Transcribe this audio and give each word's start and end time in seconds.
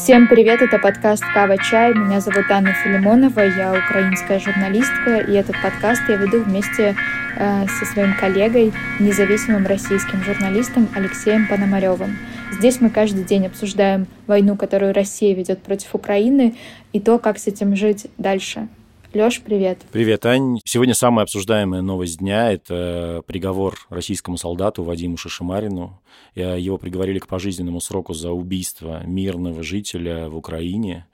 Всем 0.00 0.28
привет, 0.28 0.62
это 0.62 0.78
подкаст 0.78 1.24
«Кава 1.34 1.58
Чай». 1.58 1.92
Меня 1.92 2.20
зовут 2.20 2.44
Анна 2.50 2.72
Филимонова, 2.72 3.40
я 3.40 3.74
украинская 3.74 4.38
журналистка, 4.38 5.16
и 5.18 5.32
этот 5.32 5.56
подкаст 5.60 6.02
я 6.08 6.14
веду 6.14 6.40
вместе 6.44 6.94
э, 7.36 7.66
со 7.66 7.84
своим 7.84 8.14
коллегой, 8.16 8.72
независимым 9.00 9.66
российским 9.66 10.22
журналистом 10.22 10.88
Алексеем 10.94 11.48
Пономаревым. 11.48 12.16
Здесь 12.52 12.80
мы 12.80 12.90
каждый 12.90 13.24
день 13.24 13.46
обсуждаем 13.46 14.06
войну, 14.28 14.56
которую 14.56 14.94
Россия 14.94 15.34
ведет 15.34 15.62
против 15.64 15.92
Украины, 15.96 16.54
и 16.92 17.00
то, 17.00 17.18
как 17.18 17.36
с 17.38 17.48
этим 17.48 17.74
жить 17.74 18.06
дальше. 18.18 18.68
Леш, 19.14 19.40
привет. 19.40 19.78
Привет, 19.90 20.26
Ань. 20.26 20.60
Сегодня 20.66 20.92
самая 20.92 21.22
обсуждаемая 21.22 21.80
новость 21.80 22.18
дня– 22.18 22.52
это 22.52 23.22
приговор 23.26 23.78
российскому 23.88 24.36
солдату 24.36 24.82
Вадиму 24.82 25.16
Шишимарину. 25.16 25.98
Его 26.34 26.76
приговорили 26.76 27.18
к 27.18 27.26
пожизненному 27.26 27.80
сроку 27.80 28.12
за 28.12 28.32
убийство 28.32 29.02
мирного 29.06 29.62
жителя 29.62 30.28
в 30.28 30.36
Украине. 30.36 31.06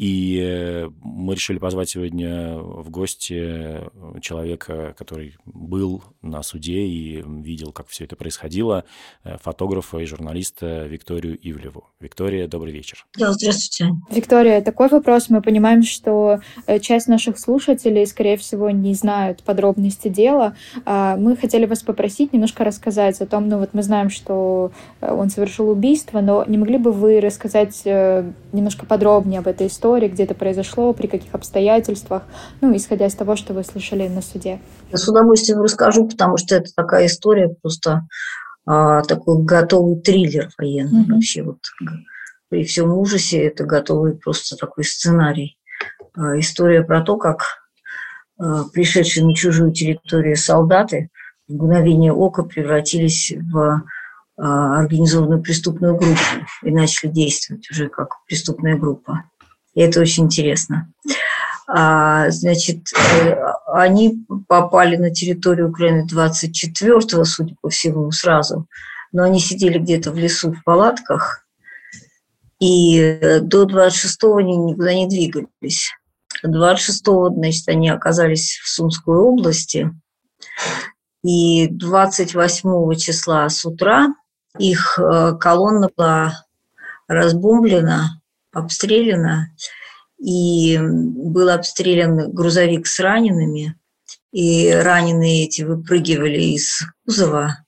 И 0.00 0.40
э, 0.42 0.88
мы 1.02 1.34
решили 1.34 1.58
позвать 1.58 1.90
сегодня 1.90 2.56
в 2.56 2.88
гости 2.88 3.82
человека, 4.22 4.94
который 4.96 5.36
был 5.44 6.02
на 6.22 6.42
суде 6.42 6.86
и 6.86 7.22
видел, 7.22 7.70
как 7.70 7.88
все 7.88 8.04
это 8.04 8.16
происходило, 8.16 8.84
э, 9.24 9.36
фотографа 9.42 9.98
и 9.98 10.06
журналиста 10.06 10.86
Викторию 10.86 11.36
Ивлеву. 11.42 11.84
Виктория, 12.00 12.48
добрый 12.48 12.72
вечер. 12.72 13.06
Да, 13.18 13.32
здравствуйте. 13.32 13.94
Виктория, 14.10 14.62
такой 14.62 14.88
вопрос. 14.88 15.28
Мы 15.28 15.42
понимаем, 15.42 15.82
что 15.82 16.40
э, 16.66 16.78
часть 16.78 17.06
наших 17.06 17.38
слушателей, 17.38 18.06
скорее 18.06 18.38
всего, 18.38 18.70
не 18.70 18.94
знают 18.94 19.42
подробности 19.42 20.08
дела. 20.08 20.56
А 20.86 21.18
мы 21.18 21.36
хотели 21.36 21.66
вас 21.66 21.82
попросить 21.82 22.32
немножко 22.32 22.64
рассказать 22.64 23.20
о 23.20 23.26
том, 23.26 23.50
ну 23.50 23.58
вот 23.58 23.74
мы 23.74 23.82
знаем, 23.82 24.08
что 24.08 24.72
он 25.02 25.28
совершил 25.28 25.68
убийство, 25.68 26.22
но 26.22 26.42
не 26.46 26.56
могли 26.56 26.78
бы 26.78 26.90
вы 26.90 27.20
рассказать 27.20 27.82
немножко 27.84 28.86
подробнее 28.86 29.40
об 29.40 29.46
этой 29.46 29.66
истории, 29.66 29.89
истории, 29.90 30.08
где 30.08 30.24
это 30.24 30.34
произошло, 30.34 30.92
при 30.92 31.06
каких 31.06 31.34
обстоятельствах, 31.34 32.22
ну, 32.60 32.74
исходя 32.76 33.06
из 33.06 33.14
того, 33.14 33.36
что 33.36 33.54
вы 33.54 33.64
слышали 33.64 34.06
на 34.08 34.22
суде. 34.22 34.60
Я 34.90 34.98
с 34.98 35.08
удовольствием 35.08 35.60
расскажу, 35.60 36.08
потому 36.08 36.36
что 36.36 36.54
это 36.54 36.70
такая 36.74 37.06
история, 37.06 37.54
просто 37.60 38.06
а, 38.66 39.02
такой 39.02 39.42
готовый 39.42 40.00
триллер 40.00 40.50
военный 40.58 41.04
mm-hmm. 41.04 41.12
вообще. 41.12 41.42
Вот, 41.42 41.58
при 42.48 42.64
всем 42.64 42.92
ужасе 42.92 43.42
это 43.44 43.64
готовый 43.64 44.14
просто 44.14 44.56
такой 44.56 44.84
сценарий. 44.84 45.58
А, 46.14 46.38
история 46.38 46.82
про 46.82 47.00
то, 47.02 47.16
как 47.16 47.42
а, 48.38 48.64
пришедшие 48.72 49.26
на 49.26 49.34
чужую 49.34 49.72
территорию 49.72 50.36
солдаты 50.36 51.10
в 51.48 51.54
мгновение 51.54 52.12
ока 52.12 52.44
превратились 52.44 53.32
в 53.52 53.82
а, 54.38 54.78
организованную 54.78 55.42
преступную 55.42 55.96
группу 55.96 56.20
и 56.62 56.70
начали 56.70 57.10
действовать 57.10 57.68
уже 57.70 57.88
как 57.88 58.14
преступная 58.26 58.76
группа. 58.76 59.24
И 59.74 59.80
это 59.80 60.00
очень 60.00 60.24
интересно. 60.24 60.92
А, 61.66 62.30
значит, 62.30 62.88
э, 62.92 63.36
они 63.72 64.24
попали 64.48 64.96
на 64.96 65.10
территорию 65.10 65.70
Украины 65.70 66.06
24-го, 66.12 67.24
судя 67.24 67.54
по 67.60 67.68
всему, 67.68 68.10
сразу. 68.10 68.66
Но 69.12 69.22
они 69.22 69.38
сидели 69.38 69.78
где-то 69.78 70.10
в 70.10 70.16
лесу 70.16 70.52
в 70.52 70.64
палатках, 70.64 71.46
и 72.58 73.38
до 73.42 73.64
26-го 73.64 74.36
они 74.36 74.56
никуда 74.56 74.94
не 74.94 75.08
двигались. 75.08 75.92
26-го, 76.44 77.30
значит, 77.30 77.68
они 77.68 77.88
оказались 77.88 78.60
в 78.62 78.68
Сумской 78.68 79.16
области, 79.16 79.90
и 81.22 81.68
28 81.68 82.94
числа 82.96 83.48
с 83.48 83.64
утра 83.64 84.08
их 84.58 84.98
э, 84.98 85.36
колонна 85.38 85.90
была 85.96 86.44
разбомблена, 87.08 88.19
обстреляна, 88.52 89.54
и 90.18 90.78
был 90.80 91.48
обстрелян 91.48 92.30
грузовик 92.32 92.86
с 92.86 93.00
ранеными, 93.00 93.76
и 94.32 94.70
раненые 94.70 95.44
эти 95.44 95.62
выпрыгивали 95.62 96.40
из 96.40 96.82
кузова, 97.04 97.64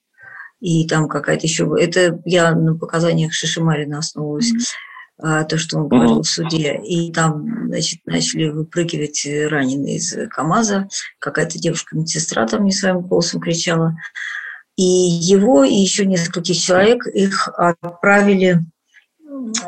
и 0.63 0.87
там 0.87 1.09
какая-то 1.09 1.45
еще... 1.45 1.69
Это 1.77 2.21
я 2.23 2.55
на 2.55 2.77
показаниях 2.77 3.33
Шишимарина 3.33 3.97
основываюсь, 3.97 4.53
mm-hmm. 4.53 5.45
то, 5.45 5.57
что 5.57 5.77
он 5.77 5.89
говорил 5.89 6.21
в 6.21 6.27
суде. 6.27 6.79
И 6.85 7.11
там, 7.11 7.67
значит, 7.67 7.99
начали 8.05 8.47
выпрыгивать 8.47 9.27
раненые 9.49 9.97
из 9.97 10.15
КАМАЗа. 10.29 10.87
Какая-то 11.19 11.59
девушка-медсестра 11.59 12.47
там 12.47 12.63
не 12.63 12.71
своим 12.71 13.01
голосом 13.01 13.41
кричала. 13.41 13.97
И 14.77 14.83
его, 14.83 15.65
и 15.65 15.73
еще 15.73 16.05
нескольких 16.05 16.57
человек, 16.57 17.07
их 17.07 17.49
отправили 17.49 18.61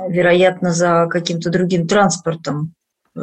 вероятно, 0.10 0.72
за 0.72 1.08
каким-то 1.10 1.50
другим 1.50 1.88
транспортом, 1.88 2.74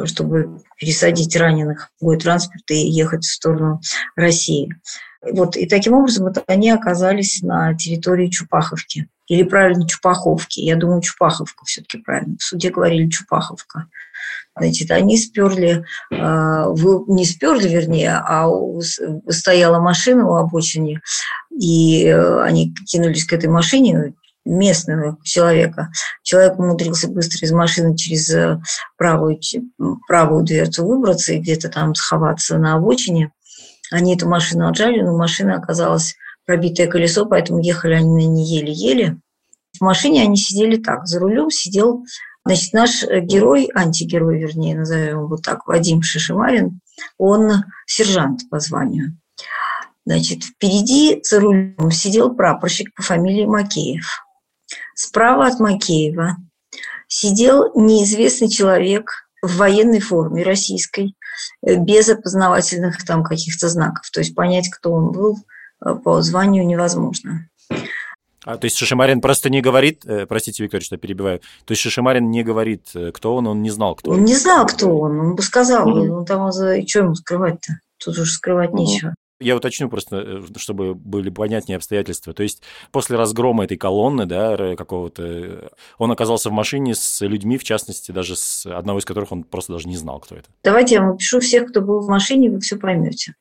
чтобы 0.05 0.59
пересадить 0.77 1.35
раненых 1.35 1.89
в 1.95 1.99
другой 1.99 2.19
транспорт 2.19 2.63
и 2.69 2.75
ехать 2.75 3.23
в 3.23 3.33
сторону 3.33 3.81
России. 4.15 4.75
Вот, 5.21 5.55
и 5.55 5.65
таким 5.67 5.93
образом 5.93 6.25
вот 6.25 6.43
они 6.47 6.69
оказались 6.69 7.41
на 7.41 7.73
территории 7.75 8.29
Чупаховки. 8.29 9.07
Или 9.27 9.43
правильно 9.43 9.87
Чупаховки. 9.87 10.59
Я 10.59 10.75
думаю, 10.75 11.01
Чупаховка 11.01 11.63
все-таки 11.65 11.99
правильно. 11.99 12.35
В 12.37 12.43
суде 12.43 12.69
говорили 12.69 13.09
Чупаховка. 13.09 13.87
Значит, 14.55 14.91
они 14.91 15.17
сперли, 15.17 15.85
а, 16.11 16.67
не 17.07 17.25
сперли, 17.25 17.69
вернее, 17.69 18.17
а 18.17 18.47
стояла 19.29 19.79
машина 19.79 20.27
у 20.27 20.35
обочины, 20.35 21.01
и 21.49 22.07
они 22.07 22.73
кинулись 22.85 23.25
к 23.25 23.33
этой 23.33 23.49
машине, 23.49 24.13
местного 24.45 25.17
человека. 25.23 25.89
Человек 26.23 26.59
умудрился 26.59 27.07
быстро 27.07 27.45
из 27.45 27.51
машины 27.51 27.95
через 27.95 28.29
э, 28.29 28.59
правую, 28.97 29.39
правую 30.07 30.43
дверцу 30.43 30.85
выбраться 30.85 31.33
и 31.33 31.39
где-то 31.39 31.69
там 31.69 31.95
сховаться 31.95 32.57
на 32.57 32.75
обочине. 32.75 33.31
Они 33.91 34.15
эту 34.15 34.27
машину 34.27 34.67
отжали, 34.67 35.01
но 35.01 35.15
машина 35.15 35.55
оказалась 35.55 36.15
пробитое 36.45 36.87
колесо, 36.87 37.25
поэтому 37.25 37.61
ехали 37.61 37.93
они 37.93 38.09
на 38.09 38.29
ней 38.29 38.45
еле-еле. 38.45 39.17
В 39.77 39.81
машине 39.81 40.23
они 40.23 40.37
сидели 40.37 40.77
так. 40.77 41.07
За 41.07 41.19
рулем 41.19 41.49
сидел 41.49 42.03
Значит, 42.45 42.73
наш 42.73 43.03
э, 43.03 43.21
герой, 43.21 43.69
антигерой, 43.73 44.39
вернее, 44.39 44.77
назовем 44.77 45.23
его 45.23 45.37
так, 45.37 45.65
Вадим 45.65 46.01
Шишимарин, 46.01 46.81
он 47.17 47.63
сержант 47.85 48.41
по 48.49 48.59
званию. 48.59 49.17
Значит, 50.05 50.43
впереди 50.43 51.21
за 51.23 51.39
рулем 51.39 51.89
сидел 51.91 52.35
прапорщик 52.35 52.93
по 52.95 53.01
фамилии 53.01 53.45
Макеев. 53.45 54.05
Справа 54.95 55.47
от 55.47 55.59
Макеева 55.59 56.37
сидел 57.07 57.71
неизвестный 57.75 58.49
человек 58.49 59.27
в 59.41 59.57
военной 59.57 59.99
форме 59.99 60.43
российской, 60.43 61.15
э, 61.65 61.75
без 61.75 62.09
опознавательных 62.09 63.05
там 63.05 63.23
каких-то 63.23 63.69
знаков. 63.69 64.09
То 64.11 64.21
есть 64.21 64.33
понять, 64.33 64.69
кто 64.69 64.91
он 64.93 65.11
был 65.11 65.37
э, 65.85 65.93
по 65.95 66.21
званию 66.21 66.65
невозможно. 66.65 67.47
А, 68.45 68.57
то 68.57 68.65
есть 68.65 68.77
Шишимарин 68.77 69.21
просто 69.21 69.49
не 69.49 69.61
говорит, 69.61 70.05
э, 70.05 70.25
простите, 70.25 70.63
Виктория, 70.63 70.83
что 70.83 70.97
перебиваю, 70.97 71.39
то 71.65 71.71
есть 71.71 71.81
Шишимарин 71.81 72.29
не 72.29 72.43
говорит, 72.43 72.89
кто 73.13 73.35
он, 73.35 73.47
он 73.47 73.61
не 73.61 73.69
знал, 73.69 73.95
кто 73.95 74.11
он? 74.11 74.17
Он 74.17 74.23
не 74.23 74.35
знал, 74.35 74.65
кто 74.65 74.97
он, 74.97 75.19
он 75.19 75.35
бы 75.35 75.41
сказал, 75.43 75.87
mm-hmm. 75.87 76.07
ну 76.07 76.25
там, 76.25 76.51
что 76.51 76.99
ему 76.99 77.15
скрывать-то? 77.15 77.79
Тут 78.03 78.17
уже 78.17 78.31
скрывать 78.31 78.71
mm-hmm. 78.71 78.75
нечего. 78.75 79.15
Я 79.43 79.55
уточню 79.55 79.89
просто, 79.89 80.17
э, 80.17 80.41
чтобы 80.57 80.95
были 80.95 81.29
понятнее 81.29 81.77
обстоятельства. 81.77 82.33
То 82.33 82.43
есть 82.43 82.63
после 82.91 83.17
разгрома 83.17 83.65
этой 83.65 83.77
колонны, 83.77 84.25
да, 84.25 84.75
какого-то, 84.75 85.71
он 85.97 86.11
оказался 86.11 86.49
в 86.49 86.53
машине 86.53 86.95
с 86.95 87.21
людьми, 87.21 87.57
в 87.57 87.63
частности, 87.63 88.11
даже 88.11 88.35
с 88.35 88.65
одного 88.65 88.99
из 88.99 89.05
которых 89.05 89.31
он 89.31 89.43
просто 89.43 89.73
даже 89.73 89.87
не 89.87 89.97
знал, 89.97 90.19
кто 90.19 90.35
это. 90.35 90.45
Давайте 90.63 90.95
я 90.95 91.01
вам 91.01 91.11
опишу 91.11 91.39
всех, 91.39 91.69
кто 91.69 91.81
был 91.81 91.99
в 91.99 92.07
машине, 92.07 92.49
вы 92.49 92.59
все 92.59 92.77
поймете. 92.77 93.35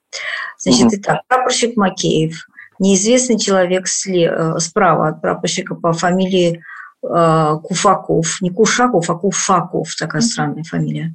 Значит, 0.59 0.87
угу. 0.87 0.95
итак, 0.97 1.23
прапорщик 1.29 1.77
Макеев, 1.77 2.47
неизвестный 2.79 3.39
человек 3.39 3.87
слева, 3.87 4.57
э, 4.57 4.61
справа 4.61 5.09
от 5.09 5.23
прапорщика 5.23 5.75
по 5.75 5.93
фамилии 5.93 6.63
э, 7.03 7.57
Куфаков. 7.63 8.41
Не 8.41 8.51
Кушаков, 8.51 9.09
а 9.09 9.15
Куфаков, 9.15 9.95
такая 9.97 10.23
странная 10.23 10.65
фамилия. 10.65 11.15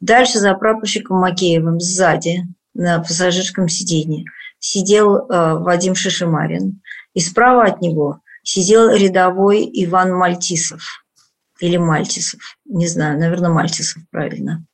Дальше 0.00 0.38
за 0.38 0.54
прапорщиком 0.54 1.18
Макеевым 1.18 1.80
сзади 1.80 2.44
на 2.76 3.00
пассажирском 3.00 3.68
сиденье 3.68 4.24
сидел 4.58 5.16
э, 5.16 5.54
Вадим 5.54 5.94
Шишимарин, 5.94 6.80
и 7.14 7.20
справа 7.20 7.64
от 7.64 7.80
него 7.80 8.20
сидел 8.42 8.90
рядовой 8.90 9.68
Иван 9.72 10.12
Мальтисов 10.12 11.04
или 11.60 11.76
Мальтисов, 11.76 12.40
не 12.64 12.86
знаю, 12.86 13.18
наверное, 13.18 13.50
Мальтисов, 13.50 14.02
правильно. 14.10 14.64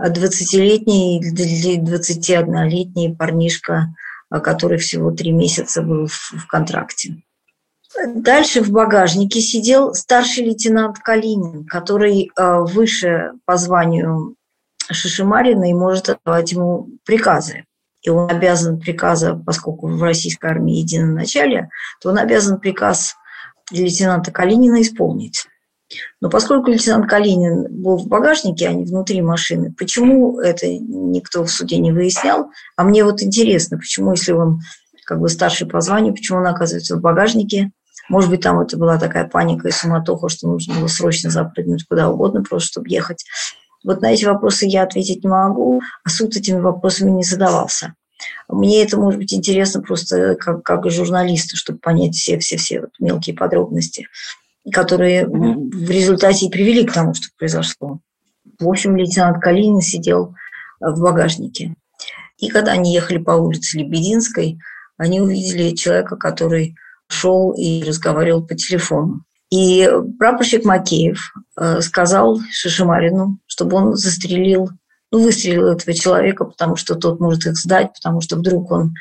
20-летний 0.00 1.18
или 1.18 1.78
21-летний 1.78 3.14
парнишка, 3.14 3.94
который 4.30 4.78
всего 4.78 5.10
три 5.10 5.32
месяца 5.32 5.82
был 5.82 6.06
в, 6.06 6.32
в 6.32 6.46
контракте. 6.46 7.22
Дальше 8.14 8.62
в 8.62 8.70
багажнике 8.70 9.40
сидел 9.40 9.92
старший 9.92 10.44
лейтенант 10.44 10.98
Калинин, 10.98 11.66
который 11.66 12.30
э, 12.34 12.60
выше 12.60 13.32
по 13.44 13.56
званию 13.56 14.36
Шишимарина 14.90 15.70
и 15.70 15.74
может 15.74 16.08
отдавать 16.08 16.52
ему 16.52 16.88
приказы. 17.04 17.64
И 18.02 18.10
он 18.10 18.30
обязан 18.30 18.80
приказа, 18.80 19.34
поскольку 19.34 19.86
в 19.88 20.02
российской 20.02 20.46
армии 20.46 20.78
единоначалие, 20.78 21.68
то 22.00 22.10
он 22.10 22.18
обязан 22.18 22.58
приказ 22.58 23.14
лейтенанта 23.70 24.32
Калинина 24.32 24.82
исполнить. 24.82 25.46
Но 26.20 26.30
поскольку 26.30 26.70
лейтенант 26.70 27.08
Калинин 27.08 27.66
был 27.70 27.96
в 27.96 28.08
багажнике, 28.08 28.68
а 28.68 28.72
не 28.72 28.84
внутри 28.84 29.22
машины, 29.22 29.72
почему 29.76 30.40
это 30.40 30.66
никто 30.68 31.44
в 31.44 31.50
суде 31.50 31.78
не 31.78 31.92
выяснял? 31.92 32.50
А 32.76 32.84
мне 32.84 33.04
вот 33.04 33.22
интересно, 33.22 33.78
почему, 33.78 34.12
если 34.12 34.32
он 34.32 34.60
как 35.04 35.20
бы 35.20 35.28
старший 35.28 35.66
по 35.66 35.80
званию, 35.80 36.14
почему 36.14 36.38
он 36.38 36.46
оказывается 36.46 36.96
в 36.96 37.00
багажнике? 37.00 37.70
Может 38.08 38.30
быть, 38.30 38.40
там 38.40 38.58
это 38.60 38.76
была 38.76 38.98
такая 38.98 39.28
паника 39.28 39.68
и 39.68 39.72
суматоха, 39.72 40.28
что 40.28 40.48
нужно 40.48 40.74
было 40.74 40.86
срочно 40.88 41.30
запрыгнуть 41.30 41.84
куда 41.86 42.10
угодно, 42.10 42.42
просто 42.42 42.68
чтобы 42.68 42.88
ехать. 42.88 43.24
Вот 43.84 44.00
на 44.02 44.12
эти 44.12 44.24
вопросы 44.24 44.66
я 44.66 44.82
ответить 44.82 45.24
не 45.24 45.30
могу, 45.30 45.80
а 46.04 46.08
суд 46.08 46.36
этими 46.36 46.60
вопросами 46.60 47.10
не 47.10 47.24
задавался. 47.24 47.94
Мне 48.48 48.82
это 48.82 48.96
может 48.96 49.18
быть 49.18 49.34
интересно 49.34 49.82
просто 49.82 50.36
как, 50.36 50.62
как 50.62 50.88
журналисту, 50.90 51.56
чтобы 51.56 51.80
понять 51.80 52.14
все-все-все 52.14 52.82
вот 52.82 52.90
мелкие 53.00 53.34
подробности 53.34 54.06
которые 54.70 55.26
в 55.26 55.90
результате 55.90 56.46
и 56.46 56.50
привели 56.50 56.84
к 56.84 56.92
тому, 56.92 57.14
что 57.14 57.28
произошло. 57.36 58.00
В 58.58 58.68
общем, 58.68 58.96
лейтенант 58.96 59.42
Калинин 59.42 59.80
сидел 59.80 60.34
э, 60.80 60.90
в 60.90 61.00
багажнике. 61.00 61.74
И 62.38 62.48
когда 62.48 62.72
они 62.72 62.94
ехали 62.94 63.18
по 63.18 63.32
улице 63.32 63.78
Лебединской, 63.78 64.58
они 64.96 65.20
увидели 65.20 65.74
человека, 65.74 66.16
который 66.16 66.76
шел 67.08 67.52
и 67.52 67.82
разговаривал 67.82 68.46
по 68.46 68.54
телефону. 68.54 69.24
И 69.52 69.86
прапорщик 70.18 70.64
Макеев 70.64 71.20
э, 71.60 71.82
сказал 71.82 72.40
Шишимарину, 72.50 73.38
чтобы 73.44 73.76
он 73.76 73.96
застрелил, 73.96 74.70
ну, 75.10 75.22
выстрелил 75.22 75.68
этого 75.68 75.92
человека, 75.92 76.46
потому 76.46 76.76
что 76.76 76.94
тот 76.94 77.20
может 77.20 77.44
их 77.44 77.58
сдать, 77.58 77.92
потому 77.92 78.22
что 78.22 78.36
вдруг 78.36 78.70
он 78.70 78.94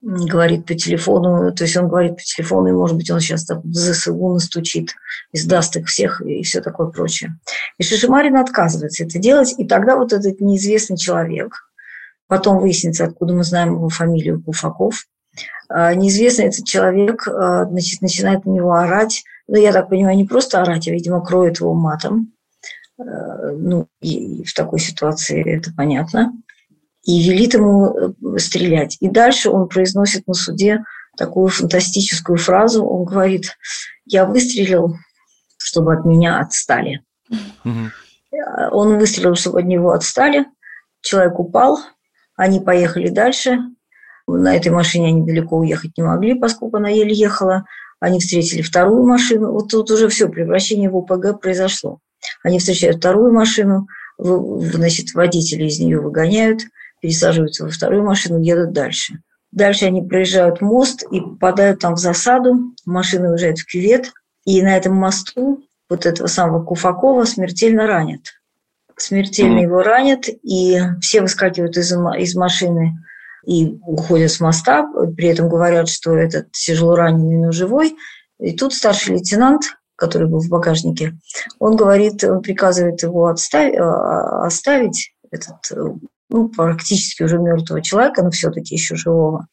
говорит 0.00 0.64
по 0.64 0.74
телефону, 0.74 1.52
то 1.52 1.64
есть 1.64 1.76
он 1.76 1.88
говорит 1.88 2.16
по 2.16 2.22
телефону, 2.22 2.68
и, 2.68 2.72
может 2.72 2.96
быть, 2.96 3.10
он 3.10 3.20
сейчас 3.20 3.44
так 3.44 3.62
в 3.62 3.74
ЗСУ 3.74 4.32
настучит 4.32 4.94
и 5.32 5.38
сдаст 5.38 5.76
их 5.76 5.86
всех 5.86 6.22
и 6.22 6.42
все 6.44 6.62
такое 6.62 6.86
прочее. 6.86 7.38
И 7.76 7.82
Шишимарин 7.82 8.38
отказывается 8.38 9.04
это 9.04 9.18
делать, 9.18 9.54
и 9.58 9.66
тогда 9.66 9.96
вот 9.96 10.14
этот 10.14 10.40
неизвестный 10.40 10.96
человек, 10.96 11.52
потом 12.26 12.58
выяснится, 12.58 13.04
откуда 13.04 13.34
мы 13.34 13.44
знаем 13.44 13.74
его 13.74 13.90
фамилию 13.90 14.42
Куфаков, 14.42 15.04
а, 15.68 15.94
неизвестный 15.94 16.46
этот 16.46 16.64
человек 16.64 17.28
а, 17.28 17.66
значит, 17.66 18.00
начинает 18.00 18.46
на 18.46 18.50
него 18.50 18.72
орать, 18.72 19.24
ну, 19.50 19.56
я 19.56 19.72
так 19.72 19.88
понимаю, 19.88 20.16
не 20.16 20.24
просто 20.24 20.62
орать, 20.62 20.88
а, 20.88 20.92
видимо, 20.92 21.24
кроет 21.24 21.60
его 21.60 21.74
матом, 21.74 22.32
а, 22.98 23.04
ну, 23.52 23.86
и 24.00 24.44
в 24.44 24.54
такой 24.54 24.78
ситуации 24.78 25.42
это 25.42 25.72
понятно 25.76 26.32
и 27.04 27.22
велит 27.22 27.54
ему 27.54 28.14
э, 28.34 28.38
стрелять. 28.38 28.96
И 29.00 29.08
дальше 29.08 29.50
он 29.50 29.68
произносит 29.68 30.26
на 30.26 30.34
суде 30.34 30.84
такую 31.16 31.48
фантастическую 31.48 32.38
фразу. 32.38 32.84
Он 32.84 33.04
говорит, 33.04 33.56
я 34.06 34.24
выстрелил, 34.24 34.96
чтобы 35.58 35.94
от 35.94 36.04
меня 36.04 36.40
отстали. 36.40 37.02
Угу. 37.64 38.70
Он 38.72 38.98
выстрелил, 38.98 39.34
чтобы 39.34 39.60
от 39.60 39.66
него 39.66 39.92
отстали. 39.92 40.46
Человек 41.00 41.38
упал, 41.38 41.80
они 42.36 42.60
поехали 42.60 43.08
дальше. 43.08 43.58
На 44.26 44.54
этой 44.54 44.70
машине 44.70 45.08
они 45.08 45.24
далеко 45.24 45.56
уехать 45.56 45.96
не 45.96 46.04
могли, 46.04 46.34
поскольку 46.34 46.76
она 46.76 46.90
еле 46.90 47.12
ехала. 47.12 47.64
Они 48.00 48.18
встретили 48.18 48.62
вторую 48.62 49.06
машину. 49.06 49.52
Вот 49.52 49.70
тут 49.70 49.90
уже 49.90 50.08
все, 50.08 50.28
превращение 50.28 50.90
в 50.90 50.96
ОПГ 50.96 51.40
произошло. 51.40 52.00
Они 52.42 52.58
встречают 52.58 52.96
вторую 52.96 53.32
машину, 53.32 53.86
значит, 54.18 55.14
водители 55.14 55.64
из 55.64 55.78
нее 55.78 56.00
выгоняют– 56.00 56.62
пересаживаются 57.00 57.64
во 57.64 57.70
вторую 57.70 58.04
машину, 58.04 58.40
едут 58.40 58.72
дальше. 58.72 59.20
Дальше 59.52 59.86
они 59.86 60.02
проезжают 60.02 60.60
мост 60.60 61.02
и 61.10 61.20
попадают 61.20 61.80
там 61.80 61.94
в 61.94 61.98
засаду, 61.98 62.72
машина 62.84 63.30
уезжает 63.30 63.58
в 63.58 63.66
кювет, 63.66 64.12
и 64.44 64.62
на 64.62 64.76
этом 64.76 64.94
мосту 64.94 65.64
вот 65.88 66.06
этого 66.06 66.28
самого 66.28 66.64
Куфакова 66.64 67.24
смертельно 67.24 67.86
ранят. 67.86 68.20
Смертельно 68.96 69.60
его 69.60 69.82
ранят, 69.82 70.28
и 70.28 70.78
все 71.00 71.22
выскакивают 71.22 71.76
из, 71.76 71.92
из 71.92 72.36
машины 72.36 72.98
и 73.46 73.78
уходят 73.86 74.30
с 74.30 74.40
моста, 74.40 74.86
при 75.16 75.28
этом 75.28 75.48
говорят, 75.48 75.88
что 75.88 76.16
этот 76.16 76.52
тяжело 76.52 76.96
раненый, 76.96 77.46
но 77.46 77.52
живой. 77.52 77.96
И 78.38 78.56
тут 78.56 78.72
старший 78.74 79.16
лейтенант, 79.16 79.62
который 79.96 80.28
был 80.28 80.40
в 80.40 80.48
багажнике, 80.48 81.18
он 81.58 81.76
говорит, 81.76 82.24
он 82.24 82.42
приказывает 82.42 83.02
его 83.02 83.26
отставить, 83.26 83.78
а, 83.78 84.46
оставить 84.46 85.14
этот 85.30 85.58
ну, 86.30 86.48
практически 86.48 87.24
уже 87.24 87.38
мертвого 87.38 87.82
человека, 87.82 88.22
но 88.22 88.30
все-таки 88.30 88.74
еще 88.74 88.94
живого. 88.94 89.46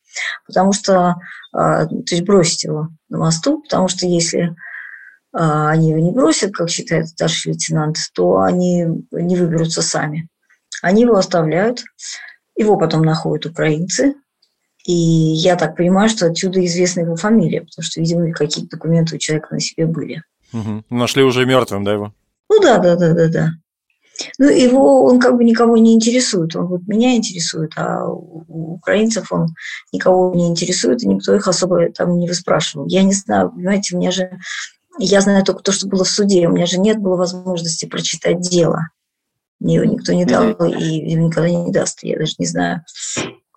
Потому 0.45 0.74
что, 0.74 1.16
а, 1.51 1.86
то 1.88 1.95
есть 2.12 2.24
бросить 2.24 2.63
его 2.63 2.89
на 3.10 3.18
мосту, 3.18 3.62
потому 3.62 3.88
что 3.88 4.06
если 4.06 4.56
а, 5.34 5.69
они 5.69 5.89
его 5.89 6.00
не 6.00 6.12
бросят, 6.12 6.54
как 6.54 6.69
считает 6.69 7.10
старший 7.10 7.54
лейтенант, 7.54 7.98
то 8.13 8.39
они 8.39 8.86
не 9.12 9.36
выберутся 9.36 9.81
сами. 9.81 10.30
Они 10.81 11.01
его 11.01 11.16
оставляют, 11.16 11.84
его 12.57 12.77
потом 12.77 13.04
находят 13.04 13.45
украинцы, 13.45 14.15
и 14.86 14.94
я 14.94 15.56
так 15.56 15.75
понимаю, 15.75 16.09
что 16.09 16.27
отсюда 16.27 16.65
известна 16.65 17.01
его 17.01 17.15
фамилия, 17.15 17.62
потому 17.62 17.83
что, 17.83 18.00
видимо, 18.00 18.31
какие-то 18.31 18.77
документы 18.77 19.15
у 19.15 19.19
человека 19.19 19.50
на 19.51 19.59
себе 19.59 19.86
были. 19.86 20.24
Угу. 20.54 20.86
Нашли 20.89 21.24
уже 21.24 21.45
мертвым, 21.45 21.83
да, 21.83 21.94
его? 21.94 22.13
Ну 22.50 22.62
да, 22.62 22.77
да, 22.77 22.95
да, 22.95 23.13
да, 23.13 23.27
да. 23.27 23.50
Ну, 24.39 24.50
его 24.50 25.04
он 25.04 25.19
как 25.19 25.36
бы 25.36 25.44
никого 25.44 25.77
не 25.77 25.94
интересует. 25.94 26.56
Он 26.56 26.68
вот 26.68 26.81
меня 26.88 27.15
интересует, 27.15 27.74
а 27.75 28.07
у 28.07 28.74
украинцев 28.75 29.31
он 29.31 29.50
никого 29.92 30.33
не 30.33 30.48
интересует, 30.48 31.03
и 31.03 31.07
никто 31.07 31.36
их 31.36 31.48
особо 31.48 31.92
там 31.92 32.18
не 32.18 32.27
выспрашивал. 32.27 32.88
Я 32.88 33.03
не 33.03 33.13
знаю, 33.13 33.51
понимаете, 33.51 33.95
у 33.95 34.00
меня 34.00 34.12
же... 34.12 34.31
Я 35.00 35.21
знаю 35.21 35.44
только 35.44 35.62
то, 35.62 35.71
что 35.71 35.88
было 35.88 36.03
в 36.03 36.10
суде. 36.10 36.48
У 36.48 36.51
меня 36.51 36.65
же 36.65 36.80
нет 36.80 36.98
было 36.98 37.15
возможности 37.15 37.86
прочитать 37.86 38.39
дело. 38.39 38.88
Его 39.59 39.86
никто 39.86 40.13
не 40.13 40.25
дал 40.25 40.51
и 40.65 41.13
никогда 41.13 41.50
не 41.50 41.71
даст. 41.71 42.04
Я 42.04 42.18
даже 42.18 42.36
не 42.38 42.45
знаю, 42.45 42.83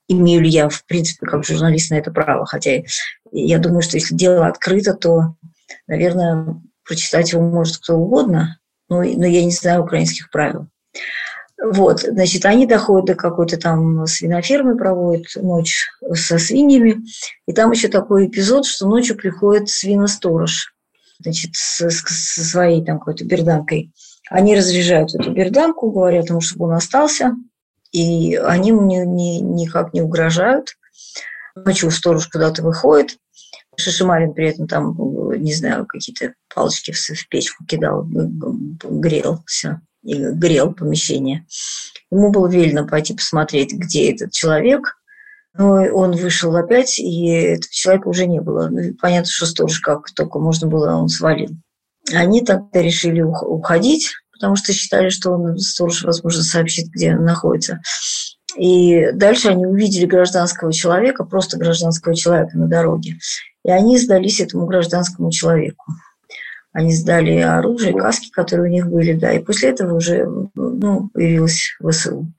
имею 0.08 0.43
ли 0.43 0.49
я, 0.49 0.69
в 0.69 0.85
принципе, 0.87 1.26
как 1.26 1.44
журналист 1.44 1.91
на 1.91 1.97
это 1.97 2.11
право. 2.11 2.47
Хотя 2.47 2.82
я 3.32 3.58
думаю, 3.58 3.82
что 3.82 3.97
если 3.97 4.14
дело 4.14 4.47
открыто, 4.47 4.94
то, 4.94 5.35
наверное, 5.87 6.61
прочитать 6.85 7.32
его 7.32 7.43
может 7.43 7.79
кто 7.79 7.97
угодно– 7.97 8.56
ну, 8.91 8.97
но 8.97 9.26
я 9.26 9.44
не 9.44 9.52
знаю 9.52 9.85
украинских 9.85 10.31
правил. 10.31 10.67
Вот, 11.62 12.00
значит, 12.00 12.44
они 12.44 12.67
доходят 12.67 13.06
до 13.06 13.14
какой-то 13.14 13.56
там 13.56 14.06
свинофермы, 14.06 14.76
проводят 14.76 15.26
ночь 15.37 15.87
со 16.14 16.38
свиньями, 16.38 17.03
и 17.46 17.53
там 17.53 17.70
еще 17.70 17.88
такой 17.88 18.26
эпизод, 18.26 18.67
что 18.67 18.88
ночью 18.88 19.17
приходит 19.17 19.69
свиносторож, 19.69 20.75
значит, 21.20 21.50
со, 21.55 21.91
со 21.91 22.44
своей 22.44 22.85
там 22.85 22.99
какой-то 22.99 23.25
берданкой. 23.25 23.93
Они 24.31 24.56
разряжают 24.56 25.15
эту 25.15 25.32
берданку, 25.32 25.91
говорят 25.91 26.31
ему, 26.31 26.41
чтобы 26.41 26.67
он 26.67 26.75
остался, 26.75 27.34
и 27.91 28.37
они 28.37 28.72
мне 28.72 29.05
ни, 29.05 29.41
никак 29.41 29.93
не 29.93 30.01
угрожают. 30.01 30.77
Ночью 31.56 31.91
сторож 31.91 32.29
куда-то 32.29 32.63
выходит, 32.63 33.19
Шишимарин 33.77 34.32
при 34.32 34.49
этом 34.49 34.69
там, 34.69 34.96
не 35.43 35.53
знаю, 35.53 35.87
какие-то 35.87 36.34
палочки 36.55 36.93
в 36.93 37.29
печку 37.29 37.65
кидал, 37.65 38.06
грел 38.06 39.43
все, 39.46 39.81
и 40.05 40.15
грел 40.15 40.72
помещение. 40.72 41.46
Ему 42.10 42.31
было 42.31 42.46
велено 42.46 42.87
пойти 42.87 43.15
посмотреть, 43.15 43.72
где 43.72 44.13
этот 44.13 44.32
человек. 44.32 44.96
Но 45.55 45.72
он 45.93 46.13
вышел 46.13 46.55
опять, 46.55 47.01
и 47.01 47.27
этого 47.27 47.72
человека 47.72 48.08
уже 48.08 48.27
не 48.27 48.41
было. 48.41 48.69
Ну, 48.69 48.94
понятно, 49.01 49.29
что 49.29 49.46
сторож 49.46 49.81
как 49.81 50.10
только 50.13 50.39
можно 50.39 50.69
было, 50.69 50.94
он 50.94 51.08
свалил. 51.08 51.51
Они 52.12 52.44
тогда 52.44 52.81
решили 52.81 53.20
уходить, 53.22 54.10
потому 54.32 54.56
что 54.56 54.72
считали, 54.72 55.10
что 55.10 55.32
он, 55.32 55.58
сторож, 55.58 56.02
возможно, 56.02 56.43
сообщит, 56.43 56.88
где 56.88 57.14
он 57.14 57.24
находится. 57.24 57.81
И 58.56 59.12
дальше 59.12 59.48
они 59.48 59.67
увидели 59.67 60.06
гражданского 60.06 60.72
человека, 60.72 61.24
просто 61.24 61.58
гражданского 61.58 62.14
человека 62.14 62.56
на 62.58 62.67
дороге. 62.67 63.19
И 63.64 63.70
они 63.70 63.98
сдались 63.98 64.40
этому 64.40 64.67
гражданскому 64.67 65.31
человеку. 65.31 65.84
Они 66.72 66.94
сдали 66.94 67.38
оружие, 67.38 67.94
каски, 67.94 68.31
которые 68.31 68.70
у 68.70 68.72
них 68.72 68.86
были, 68.86 69.12
да, 69.12 69.32
и 69.32 69.40
после 69.40 69.70
этого 69.70 69.96
уже 69.96 70.26
ну, 70.55 71.10
появилась 71.12 71.76
ВСУ. 71.82 72.32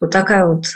Вот 0.00 0.10
такая 0.10 0.46
вот 0.46 0.66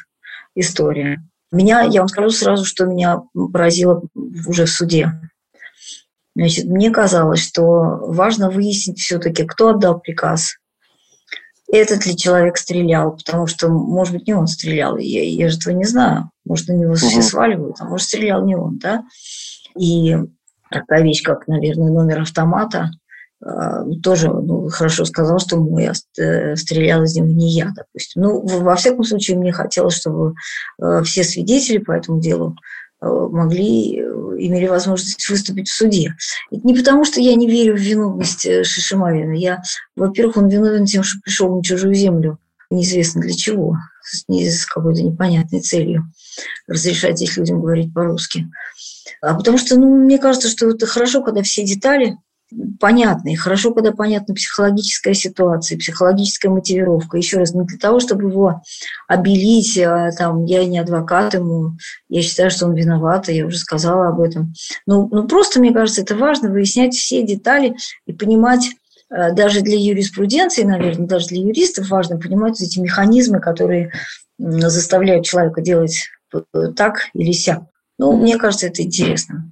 история. 0.55 1.23
Меня, 1.51 1.83
я 1.83 2.01
вам 2.01 2.09
скажу 2.09 2.31
сразу, 2.31 2.67
что 2.67 2.85
меня 2.85 3.23
поразило 3.53 4.03
уже 4.47 4.67
в 4.67 4.71
суде. 4.71 5.13
Значит, 6.39 6.67
мне 6.67 6.93
казалось, 6.93 7.41
что 7.41 7.73
важно 8.07 8.49
выяснить 8.49 9.01
все-таки, 9.01 9.43
кто 9.43 9.71
отдал 9.71 9.99
приказ, 9.99 10.55
этот 11.67 12.07
ли 12.07 12.17
человек 12.17 12.59
стрелял, 12.59 13.17
потому 13.17 13.49
что, 13.49 13.69
может 13.69 14.15
быть, 14.15 14.29
не 14.29 14.35
он 14.35 14.47
стрелял, 14.47 14.97
я, 14.99 15.25
я 15.25 15.49
же 15.49 15.59
этого 15.59 15.75
не 15.75 15.83
знаю. 15.83 16.31
Может, 16.45 16.69
на 16.69 16.75
него 16.75 16.93
угу. 16.93 16.99
все 16.99 17.23
сваливают, 17.23 17.79
а 17.81 17.87
может, 17.87 18.07
стрелял 18.07 18.47
не 18.47 18.55
он, 18.55 18.79
да? 18.79 19.03
И 19.77 20.17
такая 20.71 21.03
вещь, 21.03 21.25
как, 21.25 21.49
наверное, 21.49 21.91
номер 21.91 22.21
автомата, 22.21 22.93
а, 23.45 23.83
тоже 24.01 24.29
ну, 24.31 24.69
хорошо 24.69 25.05
сказал, 25.07 25.41
что 25.41 25.59
я 25.81 25.93
э, 26.21 26.55
стрелял 26.55 27.03
из 27.03 27.17
него 27.17 27.27
не 27.27 27.51
я, 27.51 27.73
допустим. 27.75 28.23
Ну, 28.23 28.47
во 28.47 28.77
всяком 28.77 29.03
случае, 29.03 29.39
мне 29.39 29.51
хотелось, 29.51 29.97
чтобы 29.97 30.35
э, 30.81 31.03
все 31.03 31.25
свидетели 31.25 31.79
по 31.79 31.91
этому 31.91 32.21
делу 32.21 32.55
могли, 33.01 33.99
имели 33.99 34.67
возможность 34.67 35.29
выступить 35.29 35.69
в 35.69 35.75
суде. 35.75 36.15
Это 36.51 36.67
не 36.67 36.75
потому, 36.75 37.05
что 37.05 37.21
я 37.21 37.35
не 37.35 37.49
верю 37.49 37.77
в 37.77 37.81
виновность 37.81 38.43
Шишимавина. 38.43 39.33
Я, 39.33 39.63
во-первых, 39.97 40.37
он 40.37 40.49
виновен 40.49 40.87
тем, 40.87 41.03
что 41.03 41.21
пришел 41.23 41.55
на 41.55 41.63
чужую 41.63 41.95
землю, 41.95 42.39
неизвестно 42.71 43.21
для 43.21 43.35
чего, 43.35 43.77
с 44.03 44.67
какой-то 44.67 45.03
непонятной 45.03 45.61
целью 45.61 46.11
разрешать 46.67 47.21
этих 47.23 47.37
людям 47.37 47.61
говорить 47.61 47.93
по-русски. 47.93 48.49
А 49.21 49.35
потому 49.35 49.59
что, 49.59 49.79
ну, 49.79 50.05
мне 50.05 50.19
кажется, 50.19 50.49
что 50.49 50.71
это 50.71 50.87
хорошо, 50.87 51.23
когда 51.23 51.43
все 51.43 51.65
детали 51.65 52.17
понятны. 52.81 53.33
И 53.33 53.37
хорошо, 53.37 53.73
когда 53.73 53.93
понятна 53.93 54.35
психологическая 54.35 55.15
ситуация, 55.15 55.79
психологическая 55.79 56.51
мотивировка. 56.51 57.17
Еще 57.17 57.39
раз, 57.39 57.55
не 57.55 57.65
для 57.65 57.79
того, 57.79 58.01
чтобы 58.01 58.25
его 58.31 58.63
обелить, 59.07 59.79
а, 59.79 60.11
там, 60.13 60.45
я 60.45 60.65
не 60.65 60.79
адвокат 60.79 61.35
ему, 61.35 61.73
я 62.09 62.23
считаю, 62.23 62.51
что 62.51 62.67
он 62.67 62.75
виноват, 62.75 63.29
я 63.29 63.47
уже 63.47 63.59
сказала 63.59 64.09
об 64.09 64.21
этом. 64.21 64.55
Ну, 64.87 65.09
ну 65.11 65.27
просто, 65.27 65.61
мне 65.61 65.73
кажется, 65.73 66.03
это 66.03 66.17
важно 66.17 66.51
выяснять 66.51 66.95
все 66.95 67.23
детали 67.23 67.77
и 68.07 68.13
понимать, 68.13 68.65
э, 69.11 69.33
даже 69.35 69.61
для 69.61 69.79
юриспруденции, 69.79 70.63
наверное, 70.63 71.07
даже 71.07 71.29
для 71.29 71.43
юристов 71.43 71.89
важно 71.91 72.19
понимать 72.19 72.61
эти 72.61 72.79
механизмы, 72.79 73.41
которые 73.41 73.93
заставляют 74.39 75.27
человека 75.27 75.61
делать 75.61 76.05
э, 76.33 76.39
так 76.75 77.09
или 77.13 77.33
сяк. 77.33 77.63
Ну, 77.99 78.17
мне 78.17 78.39
кажется, 78.39 78.69
это 78.69 78.83
интересно. 78.83 79.51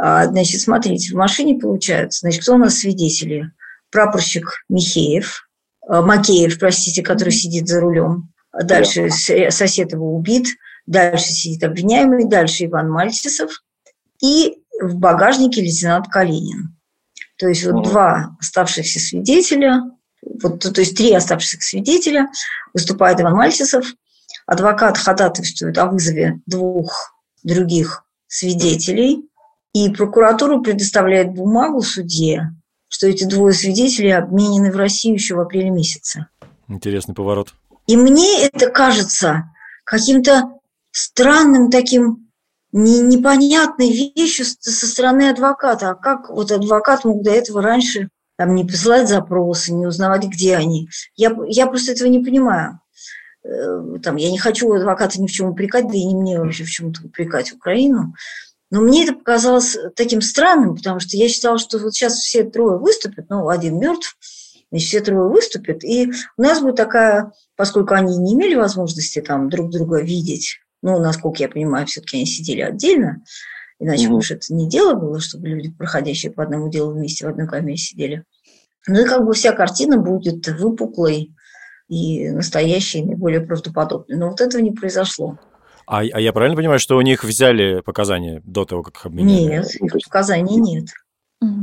А, 0.00 0.26
значит, 0.26 0.60
смотрите, 0.60 1.12
в 1.12 1.16
машине 1.16 1.58
получается, 1.58 2.20
значит, 2.20 2.42
кто 2.42 2.54
у 2.54 2.58
нас 2.58 2.78
свидетели? 2.78 3.50
Прапорщик 3.90 4.64
Михеев, 4.68 5.48
а, 5.88 6.02
Макеев, 6.02 6.58
простите, 6.58 7.02
который 7.02 7.32
сидит 7.32 7.66
за 7.66 7.80
рулем. 7.80 8.32
Дальше 8.52 9.10
сосед 9.10 9.92
его 9.92 10.14
убит, 10.14 10.46
дальше 10.86 11.32
сидит 11.32 11.64
обвиняемый, 11.64 12.28
дальше 12.28 12.66
Иван 12.66 12.90
Мальцисов 12.90 13.50
и 14.22 14.58
в 14.80 14.94
багажнике 14.96 15.60
лейтенант 15.62 16.06
Калинин. 16.08 16.76
То 17.38 17.48
есть 17.48 17.64
вот 17.66 17.84
два 17.84 18.36
оставшихся 18.40 19.00
свидетеля, 19.00 19.82
вот, 20.42 20.60
то 20.60 20.80
есть 20.80 20.96
три 20.96 21.12
оставшихся 21.12 21.58
свидетеля, 21.60 22.28
выступает 22.72 23.20
Иван 23.20 23.34
Мальцисов, 23.34 23.86
адвокат 24.46 24.96
ходатайствует 24.96 25.76
о 25.78 25.86
вызове 25.86 26.40
двух 26.46 27.14
других 27.42 28.04
свидетелей, 28.28 29.28
и 29.86 29.90
прокуратура 29.90 30.58
предоставляет 30.58 31.34
бумагу 31.34 31.82
судье, 31.82 32.54
что 32.88 33.06
эти 33.06 33.24
двое 33.24 33.54
свидетелей 33.54 34.12
обменены 34.12 34.72
в 34.72 34.76
Россию 34.76 35.14
еще 35.14 35.34
в 35.34 35.40
апреле 35.40 35.70
месяце. 35.70 36.26
Интересный 36.68 37.14
поворот. 37.14 37.54
И 37.86 37.96
мне 37.96 38.42
это 38.42 38.70
кажется 38.70 39.50
каким-то 39.84 40.58
странным 40.90 41.70
таким 41.70 42.28
не, 42.72 43.00
непонятной 43.00 43.90
вещью 43.90 44.44
со 44.44 44.86
стороны 44.86 45.30
адвоката. 45.30 45.90
А 45.90 45.94
как 45.94 46.28
вот 46.28 46.50
адвокат 46.50 47.04
мог 47.04 47.22
до 47.22 47.30
этого 47.30 47.62
раньше 47.62 48.10
там, 48.36 48.54
не 48.54 48.64
посылать 48.64 49.08
запросы, 49.08 49.72
не 49.72 49.86
узнавать, 49.86 50.24
где 50.24 50.56
они? 50.56 50.88
Я, 51.16 51.34
я 51.46 51.66
просто 51.66 51.92
этого 51.92 52.08
не 52.08 52.22
понимаю. 52.22 52.80
Э, 53.44 53.98
там, 54.02 54.16
я 54.16 54.30
не 54.30 54.38
хочу 54.38 54.72
адвоката 54.72 55.20
ни 55.20 55.26
в 55.26 55.30
чем 55.30 55.48
упрекать, 55.48 55.88
да 55.88 55.94
и 55.96 56.04
не 56.04 56.14
мне 56.14 56.38
вообще 56.38 56.64
в 56.64 56.70
чем-то 56.70 57.06
упрекать 57.06 57.52
Украину. 57.52 58.14
Но 58.70 58.80
мне 58.80 59.04
это 59.04 59.14
показалось 59.14 59.76
таким 59.96 60.20
странным, 60.20 60.76
потому 60.76 61.00
что 61.00 61.16
я 61.16 61.28
считала, 61.28 61.58
что 61.58 61.78
вот 61.78 61.94
сейчас 61.94 62.14
все 62.16 62.44
трое 62.44 62.78
выступят, 62.78 63.26
ну, 63.30 63.48
один 63.48 63.78
мертв, 63.78 64.16
значит, 64.70 64.88
все 64.88 65.00
трое 65.00 65.28
выступят, 65.28 65.82
и 65.84 66.12
у 66.36 66.42
нас 66.42 66.60
будет 66.60 66.76
такая, 66.76 67.32
поскольку 67.56 67.94
они 67.94 68.16
не 68.18 68.34
имели 68.34 68.54
возможности 68.54 69.22
там 69.22 69.48
друг 69.48 69.70
друга 69.70 70.02
видеть, 70.02 70.58
ну, 70.82 70.98
насколько 70.98 71.42
я 71.42 71.48
понимаю, 71.48 71.86
все-таки 71.86 72.18
они 72.18 72.26
сидели 72.26 72.60
отдельно, 72.60 73.22
иначе, 73.78 74.08
угу. 74.08 74.20
это 74.20 74.54
не 74.54 74.68
дело 74.68 74.94
было, 74.94 75.18
чтобы 75.18 75.48
люди, 75.48 75.70
проходящие 75.70 76.30
по 76.30 76.42
одному 76.42 76.68
делу 76.68 76.92
вместе 76.92 77.24
в 77.24 77.30
одной 77.30 77.48
камере 77.48 77.78
сидели. 77.78 78.24
Ну, 78.86 79.00
и 79.00 79.04
как 79.04 79.24
бы 79.24 79.32
вся 79.32 79.52
картина 79.52 79.98
будет 79.98 80.46
выпуклой, 80.46 81.34
и 81.88 82.28
настоящие, 82.28 83.04
наиболее 83.04 83.40
правдоподобные. 83.40 84.18
Но 84.18 84.28
вот 84.28 84.40
этого 84.40 84.60
не 84.60 84.72
произошло. 84.72 85.38
А, 85.88 86.00
а 86.00 86.20
я 86.20 86.32
правильно 86.34 86.56
понимаю, 86.56 86.78
что 86.78 86.96
у 86.96 87.00
них 87.00 87.24
взяли 87.24 87.80
показания 87.80 88.42
до 88.44 88.66
того, 88.66 88.82
как 88.82 88.96
их 88.96 89.06
обменяли? 89.06 89.56
Нет, 89.56 89.74
их 89.74 89.92
показаний 90.04 90.56
нет. 90.56 90.88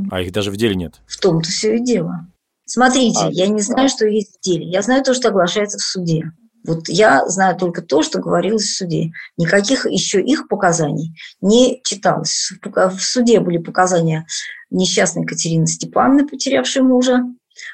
А 0.09 0.21
их 0.21 0.31
даже 0.31 0.51
в 0.51 0.57
деле 0.57 0.75
нет? 0.75 0.95
В 1.05 1.19
том-то 1.19 1.47
все 1.47 1.75
и 1.75 1.83
дело. 1.83 2.27
Смотрите, 2.65 3.19
а, 3.21 3.29
я 3.29 3.47
не 3.47 3.61
знаю, 3.61 3.87
что 3.87 4.07
есть 4.07 4.37
в 4.37 4.41
деле. 4.41 4.65
Я 4.65 4.81
знаю 4.81 5.03
то, 5.03 5.13
что 5.13 5.27
оглашается 5.27 5.77
в 5.77 5.81
суде. 5.81 6.31
Вот 6.65 6.89
я 6.89 7.27
знаю 7.27 7.55
только 7.55 7.83
то, 7.83 8.01
что 8.01 8.19
говорилось 8.19 8.63
в 8.63 8.75
суде. 8.75 9.11
Никаких 9.37 9.85
еще 9.85 10.19
их 10.19 10.47
показаний 10.47 11.15
не 11.41 11.79
читалось. 11.83 12.51
В 12.63 12.99
суде 12.99 13.39
были 13.39 13.59
показания 13.59 14.25
несчастной 14.71 15.25
Катерины 15.25 15.67
Степановны, 15.67 16.27
потерявшей 16.27 16.81
мужа. 16.81 17.23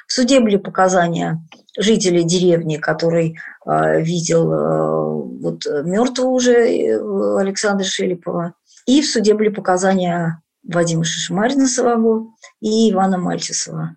В 0.07 0.11
суде 0.11 0.41
были 0.41 0.57
показания 0.57 1.41
жителя 1.77 2.23
деревни, 2.23 2.77
который 2.77 3.37
э, 3.65 4.01
видел 4.01 4.51
э, 4.51 5.39
вот 5.41 5.65
мертвого 5.83 6.29
уже 6.29 6.53
э, 6.53 7.37
Александра 7.39 7.85
Шелепова. 7.85 8.53
И 8.85 9.01
в 9.01 9.07
суде 9.07 9.33
были 9.33 9.49
показания 9.49 10.41
Вадима 10.63 11.03
Шишмарина 11.03 11.67
самого 11.67 12.33
и 12.59 12.91
Ивана 12.91 13.17
Мальчисова. 13.17 13.95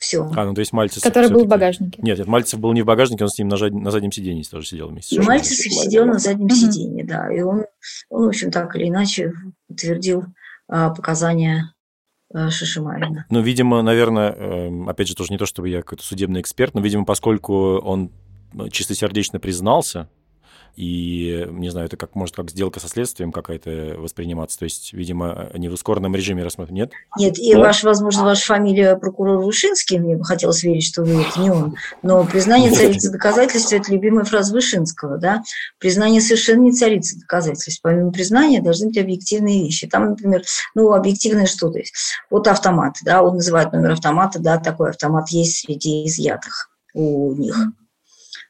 Все. 0.00 0.26
А, 0.34 0.46
ну 0.46 0.54
то 0.54 0.60
есть 0.60 0.72
Мальцев... 0.72 1.02
Который 1.02 1.28
был 1.28 1.44
в 1.44 1.46
багажнике. 1.46 2.00
Нет, 2.00 2.18
нет, 2.18 2.26
Мальцев 2.26 2.58
был 2.58 2.72
не 2.72 2.80
в 2.80 2.86
багажнике, 2.86 3.22
он 3.22 3.28
с 3.28 3.38
ним 3.38 3.48
на, 3.48 3.58
жад... 3.58 3.72
на 3.72 3.90
заднем 3.90 4.10
сиденье 4.10 4.42
тоже 4.50 4.66
сидел 4.66 4.88
вместе. 4.88 5.16
И 5.16 5.20
Мальцев 5.20 5.58
сидел 5.58 6.06
на 6.06 6.18
заднем 6.18 6.46
угу. 6.46 6.54
сиденье, 6.54 7.04
да. 7.04 7.30
И 7.30 7.40
он, 7.42 7.66
он, 8.08 8.24
в 8.24 8.28
общем, 8.28 8.50
так 8.50 8.74
или 8.76 8.88
иначе 8.88 9.34
подтвердил 9.68 10.24
а, 10.68 10.88
показания 10.88 11.74
Шишимарина. 12.32 13.26
Ну, 13.28 13.40
видимо, 13.40 13.82
наверное, 13.82 14.32
эм, 14.32 14.88
опять 14.88 15.08
же, 15.08 15.16
тоже 15.16 15.32
не 15.32 15.38
то, 15.38 15.46
чтобы 15.46 15.68
я 15.68 15.82
какой-то 15.82 16.04
судебный 16.04 16.40
эксперт, 16.40 16.74
но, 16.74 16.80
видимо, 16.80 17.04
поскольку 17.04 17.78
он 17.78 18.12
э, 18.54 18.68
чистосердечно 18.70 19.40
признался, 19.40 20.08
и, 20.76 21.46
не 21.50 21.70
знаю, 21.70 21.86
это 21.86 21.96
как, 21.96 22.14
может, 22.14 22.36
как 22.36 22.50
сделка 22.50 22.80
со 22.80 22.88
следствием 22.88 23.32
какая-то 23.32 23.96
восприниматься. 23.98 24.58
То 24.58 24.64
есть, 24.64 24.92
видимо, 24.92 25.50
не 25.54 25.68
в 25.68 25.72
ускоренном 25.72 26.14
режиме 26.14 26.44
рассмотреть. 26.44 26.74
Нет? 26.74 26.92
Нет, 27.18 27.38
и, 27.38 27.54
да? 27.54 27.60
ваш, 27.60 27.84
возможно, 27.84 28.24
ваша 28.24 28.46
фамилия 28.46 28.96
прокурор 28.96 29.38
Вышинский, 29.38 29.98
мне 29.98 30.16
бы 30.16 30.24
хотелось 30.24 30.62
верить, 30.62 30.84
что 30.84 31.02
вы 31.02 31.22
это 31.22 31.40
не 31.40 31.50
он. 31.50 31.76
Но 32.02 32.24
признание 32.24 32.70
царицы 32.72 33.10
доказательства– 33.10 33.76
это 33.76 33.92
любимая 33.92 34.24
фраза 34.24 34.52
Вышинского, 34.52 35.18
да? 35.18 35.42
Признание 35.78 36.20
совершенно 36.20 36.62
не 36.62 36.72
царицы 36.72 37.18
доказательств. 37.18 37.80
Помимо 37.82 38.12
признания 38.12 38.60
должны 38.60 38.88
быть 38.88 38.98
объективные 38.98 39.64
вещи. 39.64 39.86
Там, 39.86 40.10
например, 40.10 40.42
ну, 40.74 40.92
объективное 40.92 41.46
что-то 41.46 41.78
есть. 41.78 41.94
Вот 42.30 42.46
автомат, 42.48 42.96
да, 43.02 43.22
он 43.22 43.34
называет 43.34 43.72
номер 43.72 43.92
автомата, 43.92 44.38
да, 44.38 44.58
такой 44.58 44.90
автомат 44.90 45.28
есть 45.30 45.58
среди 45.58 46.06
изъятых 46.06 46.70
у 46.94 47.34
них. 47.34 47.56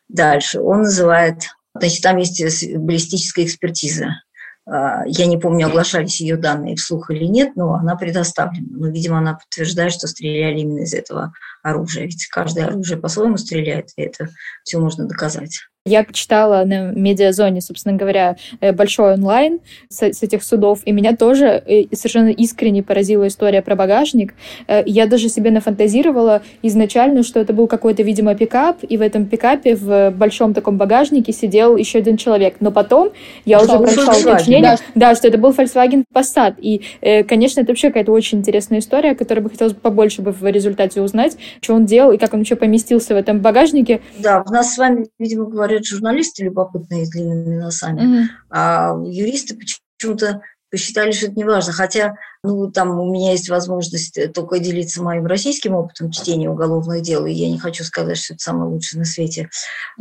Дальше 0.08 0.60
он 0.60 0.82
называет 0.82 1.44
Значит, 1.74 2.02
там 2.02 2.16
есть 2.16 2.76
баллистическая 2.76 3.44
экспертиза. 3.44 4.22
А, 4.66 5.04
я 5.06 5.26
не 5.26 5.38
помню, 5.38 5.66
оглашались 5.66 6.20
ее 6.20 6.36
данные 6.36 6.76
вслух 6.76 7.10
или 7.10 7.24
нет, 7.24 7.56
но 7.56 7.74
она 7.74 7.96
предоставлена. 7.96 8.66
Но, 8.70 8.88
видимо, 8.88 9.18
она 9.18 9.34
подтверждает, 9.34 9.92
что 9.92 10.06
стреляли 10.06 10.60
именно 10.60 10.80
из 10.80 10.94
этого 10.94 11.32
оружия. 11.62 12.04
Ведь 12.04 12.26
каждое 12.26 12.66
оружие 12.66 12.98
по-своему 12.98 13.36
стреляет, 13.36 13.90
и 13.96 14.02
это 14.02 14.28
все 14.64 14.78
можно 14.78 15.06
доказать. 15.06 15.60
Я 15.86 16.04
читала 16.04 16.62
на 16.66 16.92
медиазоне, 16.92 17.62
собственно 17.62 17.96
говоря, 17.96 18.36
э, 18.60 18.70
большой 18.72 19.14
онлайн 19.14 19.60
с, 19.88 20.02
с 20.02 20.22
этих 20.22 20.42
судов, 20.42 20.80
и 20.84 20.92
меня 20.92 21.16
тоже 21.16 21.46
э, 21.46 21.84
совершенно 21.94 22.28
искренне 22.28 22.82
поразила 22.82 23.26
история 23.26 23.62
про 23.62 23.76
багажник. 23.76 24.34
Э, 24.68 24.82
я 24.84 25.06
даже 25.06 25.30
себе 25.30 25.50
нафантазировала 25.50 26.42
изначально, 26.60 27.22
что 27.22 27.40
это 27.40 27.54
был 27.54 27.66
какой-то, 27.66 28.02
видимо, 28.02 28.34
пикап, 28.34 28.80
и 28.86 28.98
в 28.98 29.00
этом 29.00 29.24
пикапе 29.24 29.74
в 29.74 30.10
большом 30.10 30.52
таком 30.52 30.76
багажнике 30.76 31.32
сидел 31.32 31.78
еще 31.78 32.00
один 32.00 32.18
человек. 32.18 32.56
Но 32.60 32.70
потом 32.72 33.12
я 33.46 33.58
что 33.60 33.78
уже 33.78 33.94
прочла 33.94 34.34
уточнение, 34.34 34.76
да. 34.94 35.12
да, 35.12 35.14
что 35.14 35.28
это 35.28 35.38
был 35.38 35.52
Volkswagen 35.52 36.04
Passat. 36.14 36.56
И, 36.58 36.82
конечно, 37.26 37.62
это 37.62 37.70
вообще 37.70 37.88
какая-то 37.88 38.12
очень 38.12 38.40
интересная 38.40 38.80
история, 38.80 39.14
которую 39.14 39.44
бы 39.44 39.50
хотелось 39.50 39.72
побольше 39.72 40.20
бы 40.20 40.32
в 40.32 40.44
результате 40.44 41.00
узнать, 41.00 41.38
что 41.62 41.72
он 41.72 41.86
делал 41.86 42.12
и 42.12 42.18
как 42.18 42.34
он 42.34 42.40
еще 42.40 42.56
поместился 42.56 43.14
в 43.14 43.16
этом 43.16 43.40
багажнике. 43.40 44.02
Да, 44.18 44.44
у 44.46 44.52
нас 44.52 44.74
с 44.74 44.78
вами, 44.78 45.06
видимо, 45.18 45.46
говорят 45.46 45.69
говорят 45.70 45.86
журналисты 45.86 46.44
любопытные 46.44 47.06
с 47.06 47.10
длинными 47.10 47.56
носами, 47.56 48.00
mm-hmm. 48.00 48.26
а 48.50 48.96
юристы 49.06 49.56
почему-то 49.56 50.42
посчитали, 50.70 51.10
что 51.10 51.26
это 51.26 51.34
не 51.34 51.44
важно. 51.44 51.72
Хотя, 51.72 52.14
ну, 52.44 52.70
там 52.70 52.98
у 52.98 53.12
меня 53.12 53.32
есть 53.32 53.48
возможность 53.48 54.18
только 54.32 54.60
делиться 54.60 55.02
моим 55.02 55.26
российским 55.26 55.74
опытом 55.74 56.10
чтения 56.10 56.48
уголовных 56.48 57.02
дел, 57.02 57.26
и 57.26 57.32
я 57.32 57.50
не 57.50 57.58
хочу 57.58 57.82
сказать, 57.84 58.16
что 58.16 58.34
это 58.34 58.42
самое 58.42 58.70
лучшее 58.70 59.00
на 59.00 59.04
свете 59.04 59.50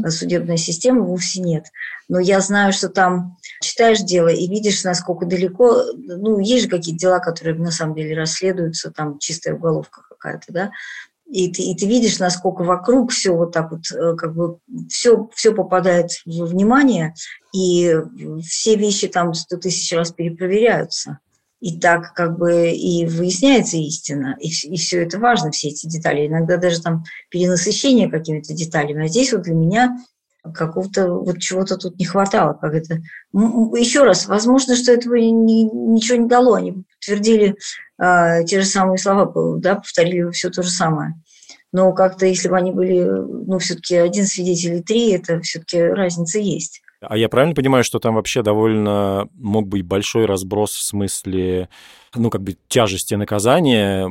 судебная 0.10 0.58
система, 0.58 1.02
вовсе 1.02 1.42
нет. 1.42 1.66
Но 2.08 2.20
я 2.20 2.40
знаю, 2.40 2.72
что 2.72 2.90
там 2.90 3.38
читаешь 3.62 4.00
дело 4.00 4.30
и 4.30 4.48
видишь, 4.48 4.84
насколько 4.84 5.26
далеко, 5.26 5.84
ну, 5.96 6.40
есть 6.40 6.66
же 6.66 6.70
какие-то 6.70 7.00
дела, 7.00 7.20
которые 7.20 7.56
на 7.56 7.72
самом 7.72 7.96
деле 7.96 8.16
расследуются, 8.16 8.92
там 8.92 9.18
чистая 9.18 9.56
уголовка 9.56 10.02
какая-то, 10.10 10.46
да, 10.50 10.72
и 11.30 11.52
ты, 11.52 11.62
и 11.62 11.76
ты 11.76 11.86
видишь, 11.86 12.20
насколько 12.20 12.64
вокруг 12.64 13.12
все 13.12 13.36
вот 13.36 13.52
так 13.52 13.72
вот, 13.72 13.82
э, 13.92 14.16
как 14.16 14.36
бы 14.36 14.58
все, 14.90 15.30
все 15.36 15.54
попадает 15.54 16.12
в 16.26 16.46
внимание, 16.46 17.14
и 17.54 17.96
все 18.44 18.76
вещи 18.76 19.08
там 19.08 19.34
сто 19.34 19.58
тысяч 19.58 19.96
раз 19.96 20.12
перепроверяются. 20.12 21.20
И 21.60 21.78
так 21.78 22.14
как 22.14 22.40
бы 22.40 22.72
и 22.72 23.06
выясняется 23.06 23.78
истина, 23.78 24.38
и, 24.40 24.48
и 24.48 24.78
все 24.78 25.04
это 25.04 25.20
важно, 25.20 25.52
все 25.52 25.70
эти 25.70 25.88
детали. 25.88 26.26
Иногда 26.26 26.58
даже 26.58 26.82
там 26.82 27.04
перенасыщение 27.30 28.10
какими-то 28.10 28.54
деталями. 28.54 29.06
А 29.06 29.08
здесь 29.08 29.34
вот 29.34 29.44
для 29.44 29.54
меня 29.54 29.98
какого-то 30.54 31.14
вот 31.14 31.40
чего-то 31.40 31.78
тут 31.78 32.00
не 32.00 32.06
хватало. 32.06 32.54
Как 32.54 32.74
это. 32.74 33.02
Еще 33.34 34.04
раз, 34.04 34.28
возможно, 34.28 34.76
что 34.76 34.94
этого 34.94 35.16
ни, 35.16 35.64
ничего 35.94 36.18
не 36.18 36.30
дало. 36.30 36.56
Они 36.56 36.84
подтвердили 37.00 37.56
э, 38.02 38.44
те 38.46 38.62
же 38.62 38.66
самые 38.66 38.98
слова, 38.98 39.32
да, 39.58 39.76
повторили 39.76 40.30
все 40.32 40.50
то 40.50 40.62
же 40.62 40.70
самое. 40.70 41.16
Но 41.72 41.94
как-то, 41.94 42.26
если 42.26 42.50
бы 42.50 42.58
они 42.58 42.72
были, 42.72 43.04
ну, 43.04 43.60
все-таки 43.60 43.96
один 43.96 44.26
свидетель 44.26 44.76
и 44.76 44.82
три, 44.82 45.12
это 45.12 45.40
все-таки 45.42 45.82
разница 45.82 46.40
есть. 46.40 46.82
А 47.02 47.16
я 47.16 47.30
правильно 47.30 47.56
понимаю, 47.56 47.84
что 47.84 48.00
там 48.00 48.16
вообще 48.16 48.42
довольно 48.42 49.30
мог 49.34 49.68
быть 49.68 49.84
большой 49.84 50.26
разброс 50.26 50.72
в 50.72 50.84
смысле, 50.84 51.70
ну, 52.16 52.30
как 52.30 52.42
бы 52.42 52.58
тяжести 52.68 53.14
наказания, 53.14 54.10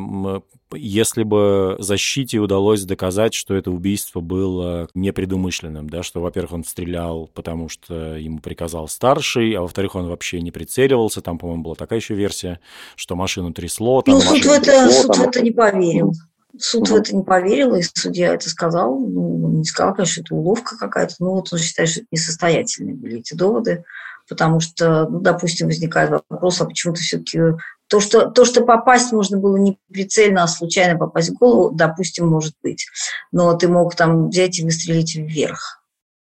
если 0.72 1.22
бы 1.22 1.76
защите 1.78 2.38
удалось 2.38 2.84
доказать, 2.84 3.34
что 3.34 3.54
это 3.54 3.70
убийство 3.70 4.20
было 4.20 4.88
непредумышленным, 4.94 5.88
да, 5.88 6.02
что, 6.02 6.20
во-первых, 6.20 6.52
он 6.52 6.64
стрелял, 6.64 7.30
потому 7.34 7.68
что 7.68 8.16
ему 8.16 8.38
приказал 8.38 8.88
старший, 8.88 9.52
а 9.54 9.62
во-вторых, 9.62 9.94
он 9.94 10.08
вообще 10.08 10.40
не 10.40 10.50
прицеливался, 10.50 11.22
там, 11.22 11.38
по-моему, 11.38 11.62
была 11.64 11.74
такая 11.74 11.98
еще 11.98 12.14
версия, 12.14 12.60
что 12.96 13.16
машину 13.16 13.52
трясло. 13.52 14.02
Там 14.02 14.14
ну, 14.14 14.20
суд 14.20 14.44
в 14.44 14.50
это, 14.50 14.64
трясло, 14.64 15.02
суд 15.02 15.12
там... 15.12 15.24
в 15.24 15.28
это 15.28 15.40
не 15.42 15.50
поверил. 15.50 16.12
Суд 16.58 16.88
в 16.88 16.94
это 16.94 17.14
не 17.14 17.22
поверил, 17.22 17.74
и 17.74 17.82
судья 17.82 18.34
это 18.34 18.48
сказал. 18.48 18.98
Ну, 18.98 19.44
он 19.44 19.58
не 19.58 19.64
сказал, 19.64 19.94
конечно, 19.94 20.22
это 20.22 20.34
уловка 20.34 20.76
какая-то. 20.76 21.14
Ну, 21.20 21.30
вот 21.30 21.52
он 21.52 21.58
считает, 21.58 21.90
что 21.90 22.00
это 22.00 22.08
несостоятельные 22.10 22.94
были 22.94 23.18
эти 23.18 23.34
доводы, 23.34 23.84
потому 24.28 24.60
что, 24.60 25.08
ну, 25.08 25.20
допустим, 25.20 25.68
возникает 25.68 26.10
вопрос, 26.10 26.60
а 26.60 26.66
почему-то 26.66 27.00
все-таки 27.00 27.40
то 27.88 28.00
что, 28.00 28.30
то, 28.30 28.44
что 28.44 28.62
попасть 28.62 29.12
можно 29.12 29.38
было 29.38 29.56
не 29.56 29.78
прицельно, 29.90 30.42
а 30.42 30.48
случайно 30.48 30.98
попасть 30.98 31.30
в 31.30 31.34
голову, 31.34 31.74
допустим, 31.74 32.28
может 32.28 32.54
быть. 32.62 32.86
Но 33.32 33.54
ты 33.54 33.68
мог 33.68 33.94
там 33.94 34.28
взять 34.28 34.58
и 34.58 34.64
выстрелить 34.64 35.14
вверх. 35.16 35.82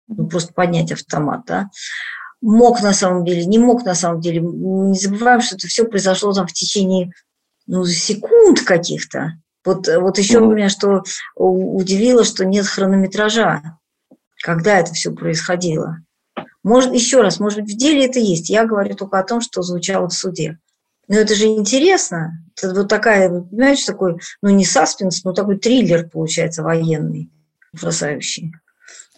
Ну, 0.08 0.26
просто 0.26 0.54
поднять 0.54 0.90
автомат, 0.90 1.42
да. 1.46 1.70
Мог 2.40 2.82
на 2.82 2.94
самом 2.94 3.24
деле, 3.26 3.44
не 3.44 3.58
мог 3.58 3.84
на 3.84 3.94
самом 3.94 4.20
деле. 4.20 4.40
Не 4.40 4.98
забываем, 4.98 5.42
что 5.42 5.56
это 5.56 5.68
все 5.68 5.84
произошло 5.84 6.32
там 6.32 6.46
в 6.46 6.52
течение 6.54 7.12
ну, 7.66 7.84
секунд 7.84 8.62
каких-то. 8.62 9.34
Вот, 9.64 9.86
вот 9.86 10.16
еще 10.16 10.40
ну. 10.40 10.52
меня 10.52 10.70
что 10.70 11.02
удивило, 11.36 12.24
что 12.24 12.46
нет 12.46 12.66
хронометража, 12.66 13.78
когда 14.42 14.78
это 14.78 14.94
все 14.94 15.12
происходило. 15.12 15.98
Может, 16.62 16.92
еще 16.94 17.22
раз, 17.22 17.40
может 17.40 17.60
быть, 17.60 17.74
в 17.74 17.76
деле 17.76 18.06
это 18.06 18.18
есть. 18.18 18.50
Я 18.50 18.66
говорю 18.66 18.94
только 18.94 19.18
о 19.18 19.24
том, 19.24 19.40
что 19.40 19.62
звучало 19.62 20.08
в 20.08 20.12
суде. 20.14 20.58
Но 21.08 21.16
это 21.16 21.34
же 21.34 21.46
интересно. 21.46 22.32
Это 22.56 22.74
вот 22.74 22.88
такая, 22.88 23.28
понимаете, 23.28 23.86
такой, 23.86 24.20
ну 24.42 24.50
не 24.50 24.64
саспенс, 24.64 25.24
но 25.24 25.32
такой 25.32 25.58
триллер 25.58 26.08
получается 26.08 26.62
военный, 26.62 27.30
ужасающий. 27.72 28.52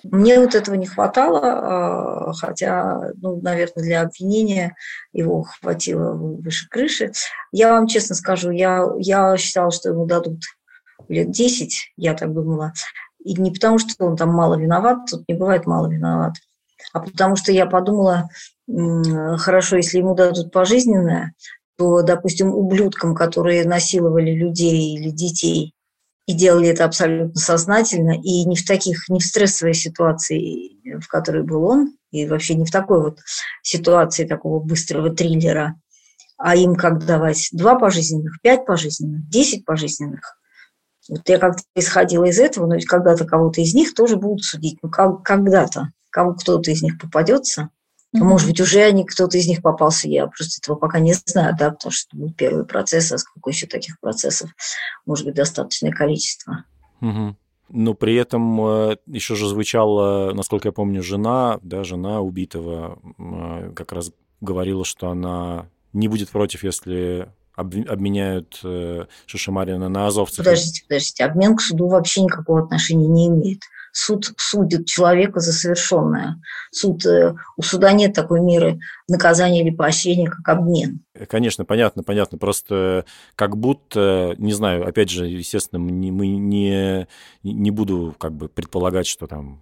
Мне 0.04 0.40
вот 0.40 0.54
этого 0.54 0.74
не 0.74 0.86
хватало, 0.86 1.40
а, 1.42 2.32
хотя, 2.32 3.12
ну, 3.20 3.40
наверное, 3.40 3.84
для 3.84 4.02
обвинения 4.02 4.74
его 5.12 5.42
хватило 5.42 6.14
выше 6.14 6.68
крыши. 6.68 7.12
Я 7.52 7.72
вам 7.72 7.86
честно 7.86 8.14
скажу, 8.14 8.50
я, 8.50 8.84
я 8.98 9.36
считала, 9.36 9.70
что 9.70 9.90
ему 9.90 10.06
дадут 10.06 10.42
лет 11.08 11.30
10, 11.30 11.92
я 11.96 12.14
так 12.14 12.32
думала. 12.32 12.72
И 13.24 13.34
не 13.34 13.52
потому, 13.52 13.78
что 13.78 14.06
он 14.06 14.16
там 14.16 14.30
мало 14.30 14.56
виноват, 14.56 15.10
тут 15.10 15.28
не 15.28 15.34
бывает 15.34 15.66
мало 15.66 15.88
виноват, 15.88 16.34
а 16.92 17.00
потому 17.00 17.36
что 17.36 17.52
я 17.52 17.66
подумала, 17.66 18.28
хорошо, 18.68 19.76
если 19.76 19.98
ему 19.98 20.14
дадут 20.14 20.52
пожизненное, 20.52 21.32
то, 21.76 22.02
допустим, 22.02 22.54
ублюдкам, 22.54 23.14
которые 23.14 23.64
насиловали 23.64 24.32
людей 24.32 24.94
или 24.94 25.10
детей, 25.10 25.74
и 26.26 26.34
делали 26.34 26.68
это 26.68 26.84
абсолютно 26.84 27.34
сознательно, 27.34 28.12
и 28.12 28.44
не 28.44 28.56
в 28.56 28.64
таких, 28.64 29.08
не 29.08 29.18
в 29.18 29.24
стрессовой 29.24 29.74
ситуации, 29.74 30.98
в 31.00 31.08
которой 31.08 31.42
был 31.42 31.64
он, 31.64 31.96
и 32.10 32.26
вообще 32.26 32.54
не 32.54 32.64
в 32.64 32.70
такой 32.70 33.02
вот 33.02 33.18
ситуации 33.62 34.24
такого 34.24 34.60
быстрого 34.60 35.10
триллера, 35.10 35.74
а 36.38 36.54
им 36.54 36.76
как 36.76 37.04
давать 37.04 37.48
два 37.52 37.74
пожизненных, 37.74 38.40
пять 38.42 38.66
пожизненных, 38.66 39.28
десять 39.28 39.64
пожизненных. 39.64 40.38
Вот 41.08 41.28
я 41.28 41.38
как-то 41.38 41.62
исходила 41.74 42.24
из 42.24 42.38
этого, 42.38 42.66
но 42.66 42.76
ведь 42.76 42.86
когда-то 42.86 43.24
кого-то 43.24 43.60
из 43.60 43.74
них 43.74 43.94
тоже 43.94 44.16
будут 44.16 44.44
судить, 44.44 44.78
ну 44.82 44.90
как, 44.90 45.22
когда-то, 45.24 45.88
кому 46.12 46.34
кто-то 46.34 46.70
из 46.70 46.82
них 46.82 46.98
попадется– 47.00 47.70
Mm-hmm. 48.14 48.24
Может 48.24 48.48
быть, 48.48 48.60
уже 48.60 48.82
они, 48.82 49.04
кто-то 49.04 49.38
из 49.38 49.46
них 49.46 49.62
попался, 49.62 50.06
я 50.06 50.26
просто 50.26 50.60
этого 50.60 50.76
пока 50.76 50.98
не 50.98 51.14
знаю, 51.14 51.56
да, 51.58 51.70
потому 51.70 51.92
что 51.92 52.14
был 52.14 52.30
первый 52.32 52.66
процесс, 52.66 53.10
а 53.10 53.16
сколько 53.16 53.48
еще 53.48 53.66
таких 53.66 53.98
процессов, 54.00 54.50
может 55.06 55.24
быть, 55.24 55.34
достаточное 55.34 55.92
количество. 55.92 56.64
Mm-hmm. 57.00 57.34
Но 57.70 57.94
при 57.94 58.16
этом 58.16 58.60
э, 58.66 58.96
еще 59.06 59.34
же 59.34 59.48
звучала, 59.48 60.32
насколько 60.34 60.68
я 60.68 60.72
помню, 60.72 61.02
жена, 61.02 61.58
да, 61.62 61.84
жена 61.84 62.20
убитого 62.20 62.98
э, 63.18 63.72
как 63.74 63.92
раз 63.92 64.12
говорила, 64.42 64.84
что 64.84 65.08
она 65.08 65.66
не 65.94 66.08
будет 66.08 66.28
против, 66.28 66.64
если 66.64 67.30
обменяют 67.54 68.60
э, 68.62 69.06
Шишимарина 69.24 69.88
на 69.88 70.06
азовцев. 70.06 70.38
Подождите, 70.38 70.84
подождите, 70.86 71.24
обмен 71.24 71.56
к 71.56 71.62
суду 71.62 71.86
вообще 71.86 72.22
никакого 72.22 72.62
отношения 72.62 73.08
не 73.08 73.28
имеет 73.28 73.62
суд 73.92 74.32
судит 74.38 74.86
человека 74.86 75.40
за 75.40 75.52
совершенное. 75.52 76.40
Суд, 76.70 77.04
э, 77.06 77.34
у 77.56 77.62
суда 77.62 77.92
нет 77.92 78.14
такой 78.14 78.40
меры 78.40 78.80
наказания 79.12 79.62
или 79.62 79.70
поощрения, 79.70 80.28
как 80.28 80.48
обмен. 80.48 81.00
Конечно, 81.28 81.64
понятно, 81.64 82.02
понятно. 82.02 82.38
Просто 82.38 83.04
как 83.36 83.56
будто, 83.56 84.34
не 84.38 84.52
знаю, 84.52 84.88
опять 84.88 85.10
же, 85.10 85.26
естественно, 85.26 85.78
мы 85.78 86.26
не, 86.26 87.06
не 87.42 87.70
буду 87.70 88.14
как 88.18 88.32
бы 88.32 88.48
предполагать, 88.48 89.06
что 89.06 89.26
там 89.26 89.60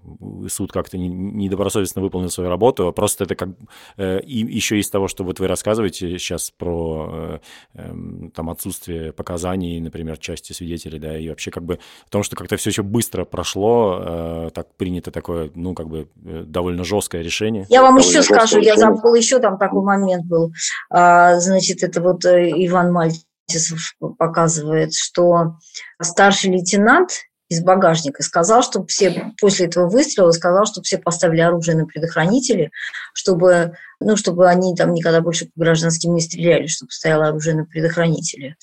суд 0.48 0.70
как-то 0.70 0.96
недобросовестно 0.96 2.02
выполнил 2.02 2.30
свою 2.30 2.48
работу, 2.50 2.86
а 2.86 2.92
просто 2.92 3.24
это 3.24 3.34
как 3.34 3.48
э, 3.96 4.20
и 4.20 4.38
еще 4.38 4.78
из 4.78 4.88
того, 4.90 5.08
что 5.08 5.24
вот 5.24 5.40
вы 5.40 5.48
рассказываете 5.48 6.18
сейчас 6.18 6.52
про 6.56 7.08
э, 7.12 7.38
эм, 7.74 8.30
там 8.30 8.48
отсутствие 8.48 9.12
показаний, 9.12 9.80
например, 9.80 10.18
части 10.18 10.52
свидетелей, 10.52 11.00
да, 11.00 11.18
и 11.18 11.28
вообще 11.28 11.50
как 11.50 11.64
бы 11.64 11.80
в 12.06 12.10
том, 12.10 12.22
что 12.22 12.36
как-то 12.36 12.56
все 12.58 12.70
еще 12.70 12.84
быстро 12.84 13.24
прошло, 13.24 13.98
э, 14.00 14.50
так 14.54 14.72
принято 14.76 15.10
такое, 15.10 15.50
ну, 15.56 15.74
как 15.74 15.88
бы 15.88 16.08
довольно 16.14 16.84
жесткое 16.84 17.22
решение. 17.22 17.66
Я 17.68 17.82
вам 17.82 17.96
еще 17.96 18.22
скажу, 18.22 18.58
решение. 18.58 18.66
я 18.68 18.76
забыла, 18.76 19.16
еще 19.16 19.39
там 19.40 19.58
такой 19.58 19.82
момент 19.82 20.26
был 20.26 20.52
а, 20.90 21.38
значит, 21.40 21.82
это 21.82 22.00
вот 22.00 22.24
э, 22.24 22.50
Иван 22.66 22.92
Мальтисов 22.92 23.94
показывает, 24.18 24.94
что 24.94 25.56
старший 26.00 26.50
лейтенант 26.50 27.10
из 27.50 27.62
багажника 27.62 28.22
сказал, 28.22 28.62
что 28.62 28.86
все 28.86 29.32
после 29.40 29.66
этого 29.66 29.88
выстрела 29.88 30.30
сказал, 30.30 30.66
что 30.66 30.82
все 30.82 30.98
поставили 30.98 31.40
оружие 31.40 31.76
на 31.76 31.84
предохранители, 31.84 32.70
чтобы, 33.12 33.76
ну, 33.98 34.16
чтобы 34.16 34.48
они 34.48 34.74
там 34.76 34.94
никогда 34.94 35.20
больше 35.20 35.46
по 35.46 35.60
гражданским 35.60 36.14
не 36.14 36.20
стреляли, 36.20 36.68
чтобы 36.68 36.92
стояло 36.92 37.26
оружие 37.26 37.56
на 37.56 37.64
предохранителе. 37.64 38.56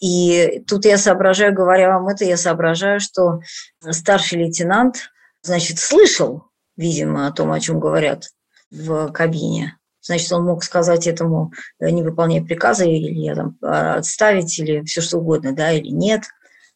И 0.00 0.64
тут 0.66 0.84
я 0.84 0.98
соображаю, 0.98 1.54
говоря 1.54 1.90
вам 1.90 2.08
это, 2.08 2.24
я 2.24 2.36
соображаю, 2.36 2.98
что 2.98 3.40
старший 3.90 4.40
лейтенант, 4.40 5.12
значит, 5.42 5.78
слышал, 5.78 6.46
видимо, 6.76 7.28
о 7.28 7.32
том, 7.32 7.52
о 7.52 7.60
чем 7.60 7.78
говорят 7.78 8.24
в 8.72 9.12
кабине, 9.12 9.76
значит, 10.02 10.30
он 10.32 10.44
мог 10.44 10.64
сказать 10.64 11.06
этому, 11.06 11.52
э, 11.80 11.90
не 11.90 12.02
выполняя 12.02 12.42
приказа, 12.42 12.84
или 12.84 13.12
я 13.12 13.34
там 13.34 13.56
а, 13.62 13.94
отставить, 13.94 14.58
или 14.58 14.82
все 14.84 15.00
что 15.00 15.18
угодно, 15.18 15.52
да, 15.52 15.72
или 15.72 15.88
нет. 15.88 16.24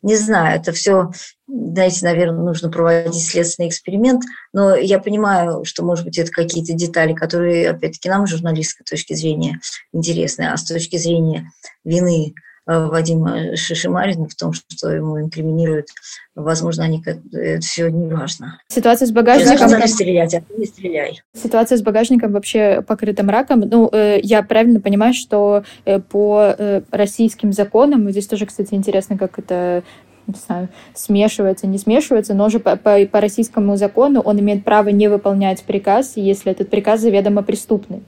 Не 0.03 0.17
знаю, 0.17 0.61
это 0.61 0.73
все, 0.73 1.11
знаете, 1.49 2.05
наверное, 2.05 2.45
нужно 2.45 2.71
проводить 2.71 3.27
следственный 3.27 3.69
эксперимент, 3.69 4.23
но 4.53 4.77
я 4.77 4.99
понимаю, 4.99 5.65
что, 5.65 5.85
может 5.85 6.05
быть, 6.05 6.19
это 6.19 6.31
какие-то 6.31 6.75
детали, 6.75 7.13
которые, 7.13 7.71
опять-таки, 7.71 8.09
нам, 8.09 8.27
журналистской 8.27 8.85
точки 8.85 9.15
зрения, 9.15 9.59
интересны, 9.93 10.43
а 10.45 10.57
с 10.57 10.65
точки 10.65 10.97
зрения 10.97 11.51
вины 11.83 12.35
Э, 12.69 12.87
Вадима 12.87 13.57
Шишимарина 13.57 14.29
в 14.29 14.35
том, 14.35 14.53
что 14.53 14.91
ему 14.91 15.21
инкриминируют. 15.21 15.87
Возможно, 16.35 16.85
они 16.85 17.01
как 17.01 17.19
это 17.33 17.61
все 17.61 17.89
не 17.89 18.13
важно. 18.13 18.61
Ситуация 18.69 19.07
с 19.07 19.13
багажником... 19.13 19.69
Сказали 19.69 19.87
стрелять, 19.87 20.35
а 20.35 20.41
ты 20.41 20.59
не 20.59 20.67
стреляй. 20.67 21.23
Ситуация 21.33 21.79
с 21.79 21.83
багажником 21.83 22.33
вообще 22.33 22.83
покрытым 22.83 23.31
раком. 23.31 23.61
Ну, 23.61 23.89
э, 23.93 24.19
я 24.21 24.43
правильно 24.43 24.81
понимаю, 24.81 25.15
что 25.15 25.63
э, 25.85 26.01
по 26.01 26.57
российским 26.91 27.53
законам, 27.53 28.11
здесь 28.11 28.27
тоже, 28.27 28.47
кстати, 28.47 28.75
интересно, 28.75 29.17
как 29.17 29.39
это 29.39 29.85
не 30.27 30.35
знаю, 30.35 30.69
смешивается, 30.93 31.69
не 31.69 31.79
смешивается, 31.79 32.35
но 32.35 32.47
уже 32.47 32.59
по, 32.59 32.75
по, 32.75 33.07
по 33.07 33.21
российскому 33.21 33.77
закону 33.77 34.21
он 34.21 34.41
имеет 34.41 34.65
право 34.65 34.89
не 34.89 35.07
выполнять 35.07 35.63
приказ, 35.63 36.15
если 36.17 36.51
этот 36.51 36.69
приказ 36.69 37.01
заведомо 37.01 37.43
преступный. 37.45 38.03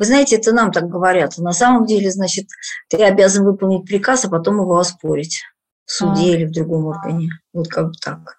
Вы 0.00 0.06
знаете, 0.06 0.36
это 0.36 0.52
нам 0.52 0.72
так 0.72 0.88
говорят. 0.88 1.36
На 1.36 1.52
самом 1.52 1.84
деле, 1.84 2.10
значит, 2.10 2.48
ты 2.88 2.96
обязан 3.04 3.44
выполнить 3.44 3.86
приказ, 3.86 4.24
а 4.24 4.30
потом 4.30 4.56
его 4.56 4.78
оспорить. 4.78 5.42
в 5.84 5.92
суде 5.92 6.32
а. 6.32 6.36
или 6.36 6.46
в 6.46 6.52
другом 6.52 6.86
органе. 6.86 7.28
Вот 7.52 7.68
как 7.68 7.88
бы 7.88 7.92
так. 8.02 8.38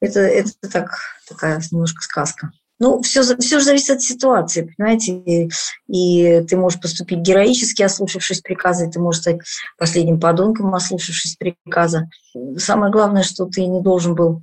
Это, 0.00 0.20
это 0.20 0.52
так, 0.72 0.96
такая 1.28 1.60
немножко 1.70 2.00
сказка. 2.00 2.50
Ну, 2.78 3.02
все, 3.02 3.22
все 3.22 3.58
же 3.58 3.64
зависит 3.66 3.96
от 3.96 4.02
ситуации, 4.02 4.72
понимаете, 4.76 5.48
и, 5.86 6.40
ты 6.42 6.56
можешь 6.56 6.80
поступить 6.80 7.20
героически, 7.20 7.82
ослушавшись 7.82 8.40
приказа, 8.40 8.86
и 8.86 8.90
ты 8.90 8.98
можешь 8.98 9.20
стать 9.20 9.40
последним 9.78 10.18
подонком, 10.18 10.74
ослушавшись 10.74 11.36
приказа. 11.36 12.08
Самое 12.56 12.90
главное, 12.90 13.22
что 13.22 13.44
ты 13.44 13.66
не 13.66 13.82
должен 13.82 14.14
был 14.14 14.42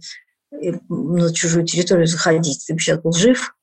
э, 0.52 0.74
на 0.88 1.34
чужую 1.34 1.66
территорию 1.66 2.06
заходить. 2.06 2.64
Ты 2.68 2.74
бы 2.74 2.80
сейчас 2.80 3.00
был 3.00 3.12
жив, 3.12 3.56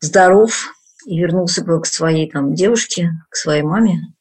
здоров 0.00 0.72
и 1.06 1.18
вернулся 1.18 1.64
бы 1.64 1.80
к 1.80 1.86
своей 1.86 2.30
там 2.30 2.54
девушке, 2.54 3.10
к 3.28 3.36
своей 3.36 3.62
маме. 3.62 4.14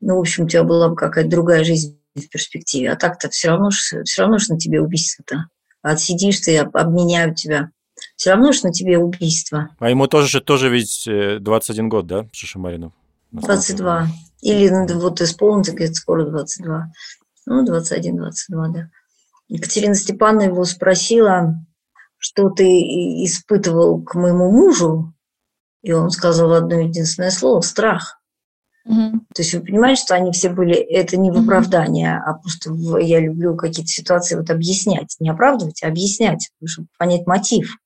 Ну, 0.00 0.16
в 0.16 0.20
общем, 0.20 0.44
у 0.44 0.48
тебя 0.48 0.64
была 0.64 0.88
бы 0.88 0.96
какая-то 0.96 1.30
другая 1.30 1.64
жизнь 1.64 2.00
в 2.14 2.28
перспективе. 2.28 2.90
А 2.90 2.96
так-то 2.96 3.28
все 3.28 3.48
равно, 3.48 3.70
все 3.70 4.02
равно 4.18 4.38
что 4.38 4.54
на 4.54 4.58
тебе 4.58 4.80
убийство-то. 4.80 5.46
Отсидишь 5.82 6.40
ты, 6.40 6.58
обменяют 6.58 7.36
тебя 7.36 7.70
все 8.16 8.30
равно, 8.30 8.52
что 8.52 8.68
на 8.68 8.72
тебе 8.72 8.98
убийство. 8.98 9.70
А 9.78 9.90
ему 9.90 10.06
тоже, 10.06 10.40
тоже 10.40 10.68
ведь 10.68 11.04
21 11.06 11.84
э, 11.84 11.88
год, 11.88 12.06
да, 12.06 12.26
Шишимарину? 12.32 12.94
22. 13.32 14.08
Или 14.42 14.68
ну, 14.68 14.86
вот 15.00 15.20
исполнится, 15.20 15.72
говорит, 15.72 15.96
скоро 15.96 16.24
22. 16.24 16.92
Ну, 17.46 17.64
21-22, 17.64 18.30
да. 18.72 18.90
Екатерина 19.48 19.94
Степановна 19.94 20.46
его 20.46 20.64
спросила, 20.64 21.54
что 22.18 22.50
ты 22.50 22.64
испытывал 23.24 24.02
к 24.02 24.14
моему 24.14 24.50
мужу, 24.50 25.12
и 25.82 25.92
он 25.92 26.10
сказал 26.10 26.52
одно 26.52 26.80
единственное 26.80 27.30
слово– 27.30 27.60
страх. 27.62 28.20
Угу. 28.86 29.20
То 29.34 29.42
есть 29.42 29.54
вы 29.54 29.60
понимаете, 29.60 30.02
что 30.02 30.14
они 30.14 30.32
все 30.32 30.48
были, 30.50 30.74
это 30.74 31.16
не 31.16 31.30
в 31.30 31.38
оправдание, 31.38 32.16
угу. 32.16 32.30
а 32.30 32.34
просто 32.34 32.72
в, 32.72 32.98
я 32.98 33.20
люблю 33.20 33.56
какие-то 33.56 33.90
ситуации 33.90 34.36
вот 34.36 34.50
объяснять, 34.50 35.16
не 35.20 35.30
оправдывать, 35.30 35.82
а 35.82 35.88
объяснять, 35.88 36.50
чтобы 36.64 36.88
понять 36.98 37.26
мотив 37.26 37.76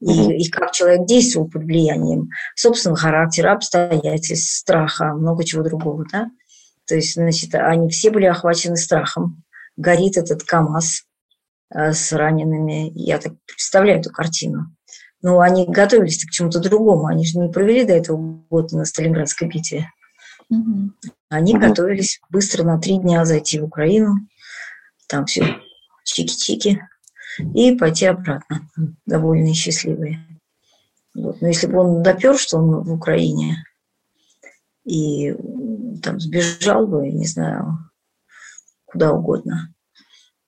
и, 0.00 0.44
и 0.44 0.50
как 0.50 0.72
человек 0.72 1.06
действовал 1.06 1.48
под 1.48 1.64
влиянием 1.64 2.28
собственного 2.54 2.98
характера, 2.98 3.52
обстоятельств, 3.52 4.56
страха, 4.56 5.14
много 5.14 5.44
чего 5.44 5.62
другого, 5.62 6.04
да. 6.10 6.26
То 6.86 6.94
есть, 6.94 7.14
значит, 7.14 7.54
они 7.54 7.88
все 7.88 8.10
были 8.10 8.26
охвачены 8.26 8.76
страхом. 8.76 9.42
Горит 9.76 10.16
этот 10.16 10.44
КАМАЗ 10.44 11.02
э, 11.74 11.92
с 11.92 12.12
ранеными. 12.12 12.92
Я 12.94 13.18
так 13.18 13.32
представляю 13.46 14.00
эту 14.00 14.10
картину. 14.10 14.75
Но 15.26 15.40
они 15.40 15.66
готовились 15.66 16.24
к 16.24 16.30
чему-то 16.30 16.60
другому. 16.60 17.06
Они 17.06 17.26
же 17.26 17.40
не 17.40 17.50
провели 17.50 17.84
до 17.84 17.94
этого 17.94 18.16
год 18.48 18.70
на 18.70 18.84
Сталинградской 18.84 19.48
битве. 19.48 19.90
Угу. 20.50 20.92
Они 21.30 21.54
угу. 21.54 21.62
готовились 21.62 22.20
быстро 22.30 22.62
на 22.62 22.78
три 22.78 22.98
дня 22.98 23.24
зайти 23.24 23.58
в 23.58 23.64
Украину. 23.64 24.14
Там 25.08 25.26
все 25.26 25.56
чики-чики 26.04 26.78
и 27.56 27.74
пойти 27.74 28.06
обратно, 28.06 28.70
довольные 29.04 29.50
и 29.50 29.56
счастливые. 29.56 30.24
Вот. 31.12 31.40
Но 31.40 31.48
если 31.48 31.66
бы 31.66 31.80
он 31.80 32.04
допер, 32.04 32.38
что 32.38 32.58
он 32.58 32.84
в 32.84 32.92
Украине, 32.92 33.64
и 34.84 35.34
там 36.04 36.20
сбежал 36.20 36.86
бы, 36.86 37.08
не 37.10 37.26
знаю, 37.26 37.78
куда 38.84 39.10
угодно. 39.10 39.74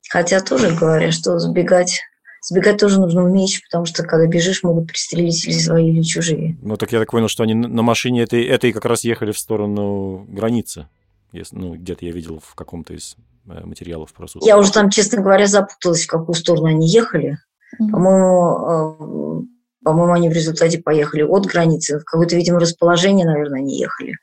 Хотя 0.09 0.41
тоже 0.41 0.73
говорят, 0.73 1.15
что 1.15 1.41
сбегать 1.41 2.01
Сбегать 2.43 2.79
тоже 2.79 3.01
нужно 3.01 3.25
уметь, 3.25 3.61
потому 3.69 3.85
что 3.85 4.03
когда 4.05 4.27
бежишь, 4.27 4.63
могут 4.63 4.89
пристрелить 4.89 5.45
или 5.47 5.59
свои, 5.59 5.91
или 5.91 6.03
чужие. 6.03 6.57
Ну, 6.63 6.77
так 6.77 6.93
я 6.93 7.01
так 7.01 7.11
понял, 7.11 7.29
что 7.29 7.43
они 7.43 7.55
на 7.55 7.83
машине 7.83 8.23
этой, 8.23 8.45
этой 8.45 8.73
как 8.73 8.85
раз 8.85 9.05
ехали 9.05 9.33
в 9.33 9.39
сторону 9.39 10.25
границы. 10.29 10.89
Если, 11.33 11.57
ну, 11.57 11.75
где-то 11.75 12.07
я 12.07 12.13
видел 12.13 12.41
в 12.45 12.55
каком-то 12.55 12.95
из 12.95 13.17
Э, 13.49 13.65
материалов 13.65 14.13
про 14.13 14.29
суд? 14.29 14.45
Я 14.45 14.59
уже 14.59 14.73
там, 14.73 14.91
честно 14.91 15.23
говоря, 15.23 15.47
запуталась, 15.47 16.05
в 16.05 16.09
какую 16.09 16.35
сторону 16.35 16.67
они 16.67 16.89
ехали. 16.89 17.39
Mm-hmm. 17.81 17.91
По-моему, 17.91 19.43
э, 19.43 19.85
по-моему, 19.85 20.13
они 20.13 20.29
в 20.29 20.33
результате 20.33 20.79
поехали 20.79 21.23
от 21.23 21.47
границы. 21.47 21.99
В 21.99 22.05
какое-то, 22.05 22.37
видимо, 22.37 22.61
расположение, 22.61 23.25
наверное, 23.25 23.61
они 23.61 23.79
ехали. 23.79 24.17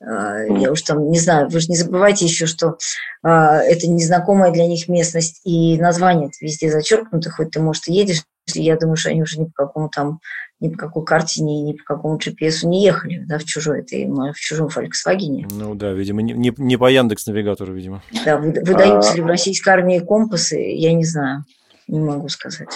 Э, 0.00 0.46
я 0.58 0.70
уж 0.72 0.82
там 0.82 1.10
не 1.10 1.18
знаю, 1.18 1.48
вы 1.48 1.60
же 1.60 1.68
не 1.68 1.76
забывайте 1.76 2.24
еще, 2.24 2.46
что 2.46 2.78
это 3.22 3.88
незнакомая 3.88 4.52
для 4.52 4.66
них 4.66 4.88
местность, 4.88 5.40
и 5.44 5.78
название 5.78 6.30
везде 6.40 6.70
зачеркнуто, 6.70 7.30
хоть 7.30 7.50
ты, 7.50 7.60
может, 7.60 7.88
и 7.88 7.92
едешь, 7.92 8.22
я 8.54 8.76
думаю, 8.76 8.96
что 8.96 9.10
они 9.10 9.22
уже 9.22 9.40
ни 9.40 9.46
по 9.46 9.66
какому 9.66 9.88
там, 9.88 10.20
ни 10.60 10.68
по 10.68 10.76
какой 10.76 11.04
карте, 11.04 11.42
ни, 11.42 11.52
ни 11.62 11.72
по 11.72 11.82
какому 11.84 12.18
GPS 12.18 12.66
не 12.66 12.84
ехали, 12.84 13.24
да, 13.26 13.38
в 13.38 13.44
чужой, 13.44 13.80
это 13.80 13.96
в 14.32 14.36
чужом 14.36 14.68
Volkswagen. 14.68 15.46
Ну 15.50 15.74
да, 15.74 15.92
видимо, 15.92 16.22
не, 16.22 16.32
не, 16.32 16.52
не 16.56 16.76
по 16.76 16.90
Яндекс 16.90 17.26
навигатору, 17.26 17.74
видимо. 17.74 18.02
Да, 18.24 18.38
выдаются 18.38 19.12
а... 19.12 19.16
ли 19.16 19.22
в 19.22 19.26
российской 19.26 19.70
армии 19.70 19.98
компасы, 19.98 20.58
я 20.58 20.92
не 20.92 21.04
знаю, 21.04 21.44
не 21.88 22.00
могу 22.00 22.28
сказать. 22.28 22.68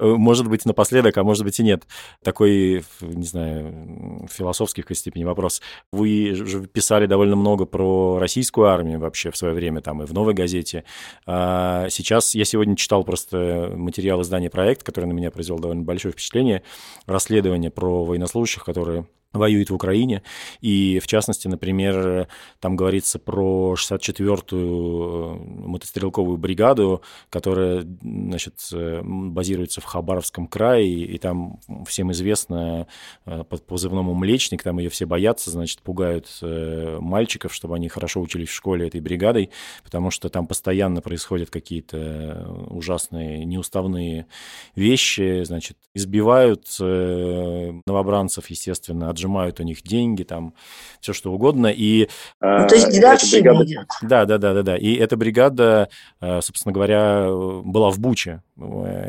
Э, 0.00 0.06
может 0.06 0.48
быть, 0.48 0.64
напоследок, 0.64 1.16
а 1.18 1.24
может 1.24 1.44
быть 1.44 1.58
и 1.58 1.62
нет. 1.62 1.86
Такой, 2.22 2.84
не 3.00 3.24
знаю, 3.24 4.26
философский 4.30 4.82
в 4.82 4.84
какой 4.84 4.96
степени 4.96 5.24
вопрос. 5.24 5.60
Вы 5.92 6.34
же 6.34 6.66
писали 6.66 7.06
довольно 7.06 7.36
много 7.36 7.64
про 7.64 8.18
российскую 8.18 8.68
армию 8.68 9.00
вообще 9.00 9.30
в 9.30 9.36
свое 9.36 9.54
время, 9.54 9.80
там 9.80 10.02
и 10.02 10.06
в 10.06 10.12
«Новой 10.12 10.34
газете». 10.34 10.84
А 11.26 11.88
сейчас 11.90 12.34
я 12.34 12.44
сегодня 12.44 12.76
читал 12.76 13.04
просто 13.04 13.72
материал 13.74 14.22
издания 14.22 14.50
«Проект», 14.50 14.82
который 14.82 15.06
на 15.06 15.12
меня 15.12 15.30
произвел 15.30 15.58
довольно 15.58 15.82
большое 15.82 16.12
впечатление, 16.12 16.62
расследование 17.06 17.70
про 17.70 18.04
военнослужащих, 18.04 18.64
которые 18.64 19.06
воюет 19.32 19.68
в 19.70 19.74
Украине. 19.74 20.22
И, 20.60 21.00
в 21.02 21.06
частности, 21.06 21.48
например, 21.48 22.28
там 22.60 22.76
говорится 22.76 23.18
про 23.18 23.74
64-ю 23.74 24.36
э, 24.52 25.34
мотострелковую 25.66 26.38
бригаду, 26.38 27.02
которая, 27.28 27.86
значит, 28.02 28.54
э, 28.72 29.02
базируется 29.02 29.80
в 29.82 29.84
Хабаровском 29.84 30.46
крае, 30.46 30.88
и 30.88 31.18
там 31.18 31.60
всем 31.86 32.10
известно 32.12 32.86
э, 33.26 33.44
под 33.44 33.66
позывному 33.66 34.14
«Млечник», 34.14 34.62
там 34.62 34.78
ее 34.78 34.88
все 34.88 35.04
боятся, 35.04 35.50
значит, 35.50 35.82
пугают 35.82 36.28
мальчиков, 36.40 37.54
чтобы 37.54 37.76
они 37.76 37.88
хорошо 37.88 38.20
учились 38.20 38.48
в 38.48 38.54
школе 38.54 38.86
этой 38.88 39.00
бригадой, 39.00 39.50
потому 39.84 40.10
что 40.10 40.28
там 40.28 40.46
постоянно 40.46 41.00
происходят 41.00 41.50
какие-то 41.50 42.66
ужасные 42.68 43.44
неуставные 43.44 44.26
вещи, 44.74 45.42
значит, 45.44 45.76
избивают 45.94 46.66
новобранцев, 46.78 48.48
естественно, 48.50 49.10
отжимают 49.18 49.60
у 49.60 49.64
них 49.64 49.82
деньги, 49.82 50.22
там 50.22 50.54
все 51.00 51.12
что 51.12 51.32
угодно. 51.32 51.66
И, 51.66 52.08
ну, 52.40 52.66
то 52.68 52.74
есть 52.74 52.90
дедовщина 52.90 53.42
бригада... 53.42 53.64
идет. 53.64 53.88
Да, 54.02 54.24
да, 54.24 54.38
да, 54.38 54.54
да, 54.54 54.62
да. 54.62 54.76
И 54.76 54.94
эта 54.94 55.16
бригада, 55.16 55.88
э, 56.20 56.40
собственно 56.40 56.72
говоря, 56.72 57.28
была 57.28 57.90
в 57.90 57.98
Буче. 57.98 58.42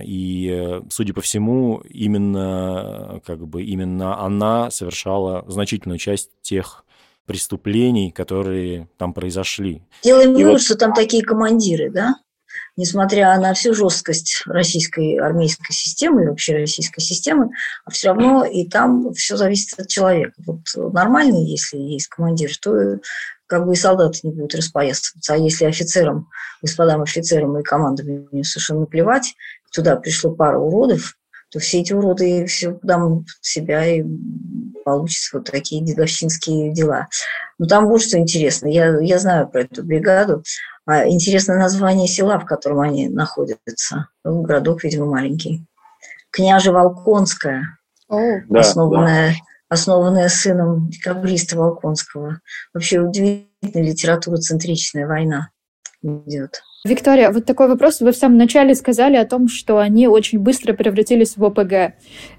И, 0.04 0.82
судя 0.90 1.14
по 1.14 1.22
всему, 1.22 1.82
именно, 1.90 3.22
как 3.26 3.48
бы, 3.48 3.64
именно 3.64 4.20
она 4.20 4.72
совершала 4.72 5.44
значительную 5.48 6.00
часть 6.00 6.30
тех 6.42 6.86
преступлений, 7.26 8.12
которые 8.12 8.90
там 8.98 9.14
произошли. 9.14 9.84
Делаем 10.04 10.34
вывод, 10.34 10.54
вот... 10.54 10.62
что 10.62 10.76
там 10.76 10.94
такие 10.94 11.24
командиры, 11.24 11.92
да? 11.92 12.16
Несмотря 12.78 13.38
на 13.40 13.54
всю 13.54 13.74
жесткость 13.74 14.44
российской 14.46 15.18
армейской 15.18 15.74
системы 15.74 16.24
и 16.24 16.28
вообще 16.28 16.58
российской 16.58 17.02
системы, 17.02 17.50
а 17.86 17.92
все 17.92 18.10
равно 18.10 18.46
и 18.46 18.68
там 18.68 19.14
все 19.14 19.38
зависит 19.38 19.80
от 19.80 19.88
человека. 19.88 20.34
Вот 20.46 20.62
нормальный, 20.94 21.46
если 21.46 21.78
есть 21.78 22.08
командир, 22.08 22.52
то 22.62 23.00
как 23.48 23.66
бы 23.66 23.74
и 23.74 23.78
солдаты 23.78 24.20
не 24.24 24.32
будут 24.32 24.56
распоясываться. 24.56 25.34
А 25.34 25.38
если 25.38 25.66
офицерам, 25.66 26.30
господам 26.62 27.02
офицерам 27.02 27.58
и 27.58 27.64
командованию 27.64 28.44
совершенно 28.44 28.86
плевать, 28.86 29.34
туда 29.72 29.96
пришло 29.96 30.32
пара 30.32 30.60
уродов, 30.60 31.16
то 31.52 31.60
все 31.60 31.82
эти 31.82 31.94
уроды 31.94 32.46
все 32.46 32.78
дам 32.84 33.26
себя 33.42 33.86
и 33.86 34.04
получатся 34.86 35.38
вот 35.38 35.50
такие 35.50 35.84
дедовщинские 35.84 36.72
дела. 36.74 37.08
Но 37.58 37.66
там 37.66 37.88
вот 37.88 38.02
что 38.02 38.18
интересно. 38.18 38.68
Я, 38.68 39.00
я 39.02 39.20
знаю 39.20 39.50
про 39.50 39.62
эту 39.62 39.84
бригаду. 39.84 40.44
А 40.90 41.08
интересно 41.08 41.56
название 41.56 42.08
села, 42.08 42.40
в 42.40 42.46
котором 42.46 42.80
они 42.80 43.10
находятся. 43.10 44.08
Ну, 44.24 44.42
городок, 44.42 44.84
видимо, 44.84 45.06
маленький. 45.06 45.64
Княже 46.32 46.72
Волконская, 46.72 47.78
oh. 48.12 48.42
основанная, 48.58 49.34
да. 49.34 49.36
основанная 49.70 50.30
сыном 50.30 50.90
декабриста 50.90 51.58
Волконского. 51.58 52.42
Вообще 52.74 53.02
удивительная 53.02 53.84
литература-центричная 53.84 55.06
война 55.06 55.52
идет. 56.02 56.64
Виктория, 56.86 57.30
вот 57.32 57.44
такой 57.44 57.68
вопрос. 57.68 58.00
Вы 58.00 58.14
в 58.14 58.16
самом 58.16 58.38
начале 58.38 58.74
сказали 58.74 59.18
о 59.18 59.26
том, 59.26 59.50
что 59.50 59.80
они 59.80 60.08
очень 60.08 60.40
быстро 60.40 60.72
превратились 60.72 61.36
в 61.36 61.44
ОПГ. 61.44 61.94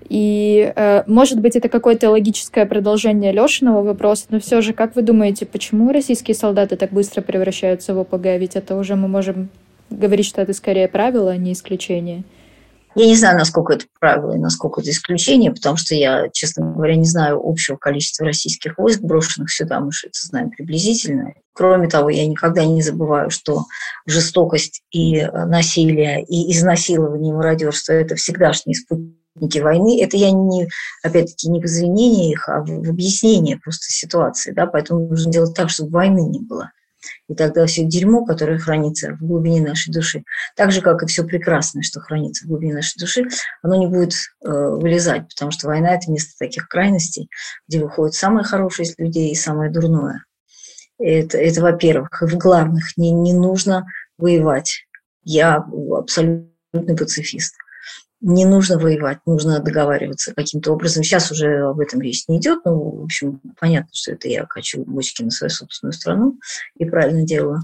И, 0.09 0.72
э, 0.74 1.03
может 1.07 1.40
быть, 1.40 1.57
это 1.57 1.68
какое-то 1.68 2.09
логическое 2.09 2.64
продолжение 2.64 3.33
Лешиного 3.33 3.83
вопроса, 3.83 4.24
но 4.31 4.40
все 4.40 4.62
же, 4.62 4.72
как 4.72 4.96
вы 4.96 5.03
думаете, 5.03 5.44
почему 5.44 5.92
российские 5.92 6.35
солдаты 6.35 6.76
так 6.76 6.90
быстро 6.90 7.20
превращаются 7.20 7.94
в 7.94 7.98
ОПГ? 7.98 8.24
Ведь 8.38 8.57
это 8.57 8.76
уже 8.76 8.96
мы 8.96 9.09
можем 9.09 9.50
говорить, 9.90 10.24
что 10.24 10.40
это 10.40 10.55
скорее 10.55 10.88
правило, 10.88 11.33
а 11.33 11.37
не 11.37 11.53
исключение. 11.53 12.22
Я 12.96 13.07
не 13.07 13.14
знаю, 13.14 13.38
насколько 13.38 13.74
это 13.74 13.87
правило 14.00 14.33
и 14.33 14.38
насколько 14.38 14.81
это 14.81 14.90
исключение, 14.90 15.53
потому 15.53 15.76
что 15.76 15.94
я, 15.94 16.29
честно 16.33 16.72
говоря, 16.72 16.96
не 16.96 17.05
знаю 17.05 17.40
общего 17.42 17.76
количества 17.76 18.26
российских 18.26 18.79
войск, 18.79 19.00
брошенных 19.00 19.53
сюда, 19.53 19.79
мы 19.79 19.92
же 19.92 20.09
это 20.09 20.18
знаем 20.26 20.50
приблизительно. 20.50 21.33
Кроме 21.53 21.88
того, 21.88 22.11
я 22.11 22.26
никогда 22.26 22.64
не 22.64 22.83
забываю, 22.83 23.31
что 23.31 23.66
жестокость 24.07 24.83
и 24.90 25.24
насилие, 25.24 26.24
и 26.24 26.53
изнасилование, 26.53 27.33
и 27.33 27.37
мародерство– 27.37 27.92
это 27.94 28.16
всегдашние 28.16 28.74
спутники 28.74 29.61
войны. 29.61 30.03
Это 30.03 30.16
я 30.16 30.33
не, 30.33 30.68
опять-таки, 31.05 31.48
не 31.48 31.61
в 31.61 31.66
извинении 31.66 32.33
их, 32.33 32.48
а 32.48 32.61
в 32.61 32.88
объяснении 32.88 33.55
просто 33.55 33.87
ситуации. 33.92 34.53
Да? 34.53 34.66
Поэтому 34.66 35.07
нужно 35.07 35.31
делать 35.31 35.55
так, 35.55 35.70
чтобы 35.70 35.90
войны 35.92 36.29
не 36.29 36.40
было. 36.40 36.72
И 37.28 37.34
тогда 37.34 37.66
все 37.66 37.84
дерьмо, 37.84 38.24
которое 38.24 38.58
хранится 38.58 39.12
в 39.14 39.26
глубине 39.26 39.60
нашей 39.60 39.92
души, 39.92 40.24
так 40.56 40.72
же, 40.72 40.80
как 40.80 41.02
и 41.02 41.06
все 41.06 41.24
прекрасное, 41.24 41.82
что 41.82 42.00
хранится 42.00 42.44
в 42.44 42.48
глубине 42.48 42.74
нашей 42.74 42.98
души, 42.98 43.24
оно 43.62 43.76
не 43.76 43.86
будет 43.86 44.12
э, 44.12 44.48
вылезать, 44.48 45.28
потому 45.28 45.50
что 45.50 45.68
война– 45.68 45.94
это 45.96 46.10
место 46.10 46.32
таких 46.38 46.68
крайностей, 46.68 47.28
где 47.68 47.80
выходит 47.80 48.14
самое 48.14 48.44
хорошее 48.44 48.88
из 48.88 48.98
людей 48.98 49.30
и 49.30 49.36
самое 49.36 49.70
дурное. 49.70 50.24
Это, 50.98 51.38
это 51.38 51.62
во-первых. 51.62 52.22
И 52.22 52.26
в 52.26 52.36
главных 52.36 52.96
не, 52.96 53.10
не 53.10 53.32
нужно 53.32 53.86
воевать. 54.18 54.86
Я 55.22 55.64
абсолютный 55.92 56.96
пацифист 56.96 57.54
не 58.20 58.44
нужно 58.44 58.78
воевать, 58.78 59.18
нужно 59.26 59.61
договариваться 59.61 60.35
каким-то 60.35 60.72
образом. 60.72 61.02
Сейчас 61.02 61.30
уже 61.30 61.68
об 61.68 61.80
этом 61.80 62.00
речь 62.00 62.28
не 62.28 62.38
идет, 62.38 62.64
но, 62.64 62.78
в 62.78 63.04
общем, 63.04 63.40
понятно, 63.59 63.90
что 63.92 64.12
это 64.12 64.28
я 64.28 64.44
качу 64.44 64.85
бочки 64.85 65.22
на 65.22 65.30
свою 65.30 65.50
собственную 65.50 65.92
страну 65.92 66.38
и 66.76 66.85
правильно 66.85 67.22
делаю. 67.22 67.62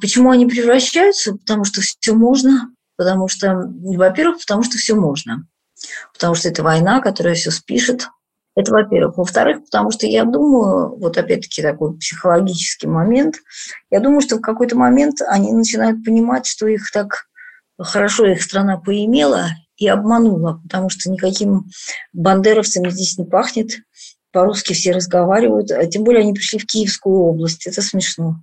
Почему 0.00 0.30
они 0.30 0.46
превращаются? 0.46 1.32
Потому 1.34 1.64
что 1.64 1.80
все 1.80 2.14
можно, 2.14 2.72
потому 2.96 3.28
что, 3.28 3.70
во-первых, 3.82 4.40
потому 4.40 4.62
что 4.62 4.78
все 4.78 4.94
можно, 4.94 5.46
потому 6.12 6.34
что 6.34 6.48
это 6.48 6.62
война, 6.62 7.00
которая 7.00 7.34
все 7.34 7.50
спишет. 7.50 8.08
Это, 8.56 8.72
во-первых. 8.72 9.16
Во-вторых, 9.16 9.64
потому 9.64 9.92
что 9.92 10.06
я 10.06 10.24
думаю, 10.24 10.96
вот 10.96 11.16
опять-таки 11.16 11.62
такой 11.62 11.96
психологический 11.96 12.88
момент, 12.88 13.36
я 13.90 14.00
думаю, 14.00 14.20
что 14.20 14.36
в 14.36 14.40
какой-то 14.40 14.76
момент 14.76 15.20
они 15.26 15.52
начинают 15.52 16.04
понимать, 16.04 16.46
что 16.46 16.66
их 16.66 16.90
так 16.90 17.29
хорошо 17.82 18.26
их 18.26 18.42
страна 18.42 18.78
поимела 18.78 19.48
и 19.76 19.88
обманула, 19.88 20.60
потому 20.62 20.90
что 20.90 21.10
никаким 21.10 21.66
бандеровцем 22.12 22.90
здесь 22.90 23.18
не 23.18 23.24
пахнет, 23.24 23.70
по-русски 24.32 24.74
все 24.74 24.92
разговаривают, 24.92 25.70
а 25.70 25.86
тем 25.86 26.04
более 26.04 26.20
они 26.20 26.32
пришли 26.32 26.58
в 26.58 26.66
Киевскую 26.66 27.20
область, 27.20 27.66
это 27.66 27.82
смешно, 27.82 28.36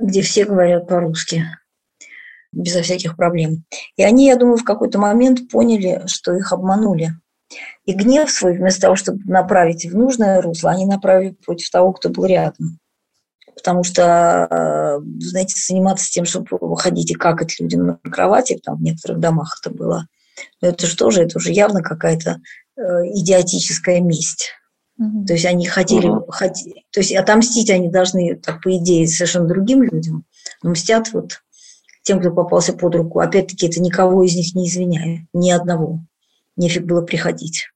где 0.00 0.22
все 0.22 0.44
говорят 0.44 0.86
по-русски 0.86 1.46
безо 2.52 2.82
всяких 2.82 3.16
проблем. 3.16 3.64
И 3.96 4.04
они, 4.04 4.26
я 4.26 4.36
думаю, 4.36 4.56
в 4.56 4.64
какой-то 4.64 4.98
момент 4.98 5.48
поняли, 5.50 6.02
что 6.06 6.32
их 6.36 6.52
обманули. 6.52 7.10
И 7.84 7.92
гнев 7.92 8.30
свой, 8.30 8.56
вместо 8.56 8.82
того, 8.82 8.96
чтобы 8.96 9.18
направить 9.24 9.84
в 9.84 9.96
нужное 9.96 10.40
русло, 10.40 10.70
они 10.70 10.86
направили 10.86 11.36
против 11.44 11.68
того, 11.70 11.92
кто 11.92 12.10
был 12.10 12.26
рядом 12.26 12.78
потому 13.54 13.84
что, 13.84 14.48
э, 14.50 15.00
знаете, 15.20 15.54
заниматься 15.56 16.10
тем, 16.10 16.24
чтобы 16.24 16.46
выходить 16.60 17.10
и 17.10 17.14
какать 17.14 17.58
людям 17.60 17.86
на 17.86 18.10
кровати, 18.10 18.60
там 18.62 18.76
в 18.76 18.82
некоторых 18.82 19.20
домах 19.20 19.58
это 19.60 19.74
было, 19.74 20.06
но 20.60 20.68
это 20.68 20.86
же 20.86 20.96
тоже, 20.96 21.22
это 21.22 21.38
уже 21.38 21.52
явно 21.52 21.82
какая-то 21.82 22.40
э, 22.76 22.80
идиотическая 23.14 24.00
месть. 24.00 24.50
Mm-hmm. 25.00 25.26
То 25.26 25.32
есть 25.32 25.44
они 25.44 25.66
хотели, 25.66 26.08
mm-hmm. 26.08 26.30
хотели, 26.30 26.84
то 26.92 27.00
есть 27.00 27.14
отомстить 27.14 27.70
они 27.70 27.88
должны, 27.88 28.36
так 28.36 28.62
по 28.62 28.76
идее, 28.76 29.08
совершенно 29.08 29.48
другим 29.48 29.82
людям, 29.82 30.24
но 30.62 30.70
мстят 30.70 31.12
вот 31.12 31.40
тем, 32.04 32.20
кто 32.20 32.30
попался 32.30 32.72
под 32.74 32.94
руку. 32.94 33.20
Опять-таки, 33.20 33.66
это 33.66 33.80
никого 33.80 34.22
из 34.22 34.36
них 34.36 34.54
не 34.54 34.68
извиняет, 34.68 35.22
ни 35.32 35.50
одного. 35.50 36.00
Нефиг 36.56 36.84
было 36.84 37.02
приходить. 37.02 37.70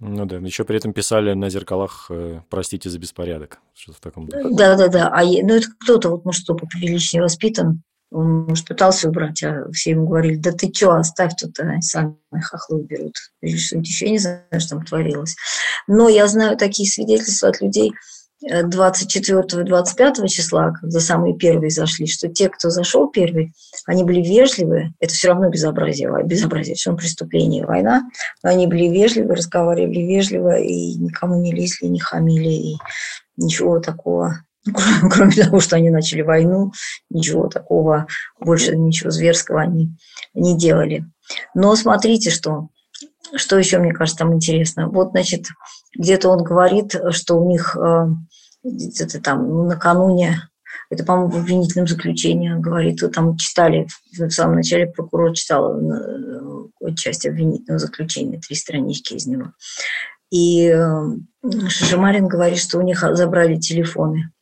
Ну 0.00 0.24
да, 0.24 0.36
еще 0.36 0.64
при 0.64 0.78
этом 0.78 0.92
писали 0.94 1.34
на 1.34 1.50
зеркалах 1.50 2.06
э, 2.10 2.40
«Простите 2.48 2.88
за 2.88 2.98
беспорядок», 2.98 3.58
что-то 3.74 3.98
в 3.98 4.00
таком 4.00 4.26
духе. 4.26 4.48
Да-да-да, 4.50 5.08
а 5.12 5.22
ну 5.22 5.54
это 5.54 5.66
кто-то, 5.78 6.08
вот, 6.08 6.24
может, 6.24 6.44
кто 6.44 6.54
поприличнее 6.54 7.22
воспитан, 7.22 7.82
он, 8.10 8.46
может, 8.48 8.66
пытался 8.66 9.08
убрать, 9.08 9.42
а 9.44 9.70
все 9.72 9.90
ему 9.90 10.08
говорили, 10.08 10.36
да 10.36 10.52
ты 10.52 10.72
что, 10.74 10.94
оставь 10.94 11.34
тут, 11.38 11.60
они 11.60 11.82
сами 11.82 12.16
хохлы 12.42 12.82
берут. 12.82 13.16
Или 13.40 13.56
что-нибудь 13.56 13.88
еще, 13.88 14.10
не 14.10 14.18
знаю, 14.18 14.42
что 14.58 14.70
там 14.70 14.84
творилось. 14.84 15.36
Но 15.86 16.08
я 16.08 16.26
знаю 16.26 16.56
такие 16.56 16.90
свидетельства 16.90 17.50
от 17.50 17.60
людей, 17.60 17.92
24 18.40 19.62
и 19.62 19.64
25 19.64 20.30
числа, 20.30 20.72
когда 20.72 20.98
самые 20.98 21.36
первые 21.36 21.70
зашли, 21.70 22.06
что 22.06 22.28
те, 22.28 22.48
кто 22.48 22.70
зашел 22.70 23.08
первый, 23.08 23.52
они 23.86 24.04
были 24.04 24.20
вежливы, 24.20 24.92
это 25.00 25.12
все 25.12 25.28
равно 25.28 25.48
безобразие, 25.48 26.10
безобразие, 26.24 26.74
все 26.74 26.90
равно 26.90 27.00
преступление, 27.00 27.66
война, 27.66 28.02
но 28.42 28.50
они 28.50 28.66
были 28.66 28.88
вежливы, 28.88 29.34
разговаривали 29.34 30.00
вежливо 30.00 30.58
и 30.58 30.94
никому 30.94 31.40
не 31.40 31.52
лезли, 31.52 31.86
не 31.86 32.00
хамили, 32.00 32.48
и 32.48 32.76
ничего 33.36 33.80
такого, 33.80 34.44
кроме, 35.10 35.32
того, 35.32 35.60
что 35.60 35.76
они 35.76 35.90
начали 35.90 36.22
войну, 36.22 36.72
ничего 37.08 37.48
такого, 37.48 38.06
больше 38.40 38.76
ничего 38.76 39.10
зверского 39.10 39.60
они 39.60 39.96
не 40.34 40.56
делали. 40.56 41.04
Но 41.54 41.74
смотрите, 41.76 42.30
что 42.30 42.68
что 43.36 43.56
еще, 43.58 43.78
мне 43.78 43.92
кажется, 43.92 44.18
там 44.18 44.34
интересно? 44.34 44.88
Вот, 44.88 45.10
значит, 45.10 45.46
где-то 45.96 46.30
он 46.30 46.42
говорит, 46.42 46.96
что 47.10 47.36
у 47.36 47.48
них 47.48 47.76
э, 47.76 48.06
где-то 48.64 49.20
там 49.20 49.48
ну, 49.48 49.64
накануне, 49.66 50.48
это, 50.90 51.04
по-моему, 51.04 51.30
в 51.30 51.36
обвинительном 51.36 51.86
заключении 51.86 52.52
говорит, 52.52 53.00
вы 53.00 53.08
там 53.08 53.36
читали, 53.36 53.86
в 54.12 54.28
самом 54.30 54.56
начале 54.56 54.88
прокурор 54.88 55.34
читал 55.34 55.78
э, 55.80 56.94
часть 56.96 57.26
обвинительного 57.26 57.78
заключения, 57.78 58.40
три 58.40 58.56
странички 58.56 59.14
из 59.14 59.26
него. 59.26 59.52
И 60.30 60.66
э, 60.66 61.68
Шишимарин 61.68 62.26
говорит, 62.26 62.58
что 62.58 62.78
у 62.78 62.82
них 62.82 63.04
забрали 63.12 63.56
телефоны. 63.56 64.32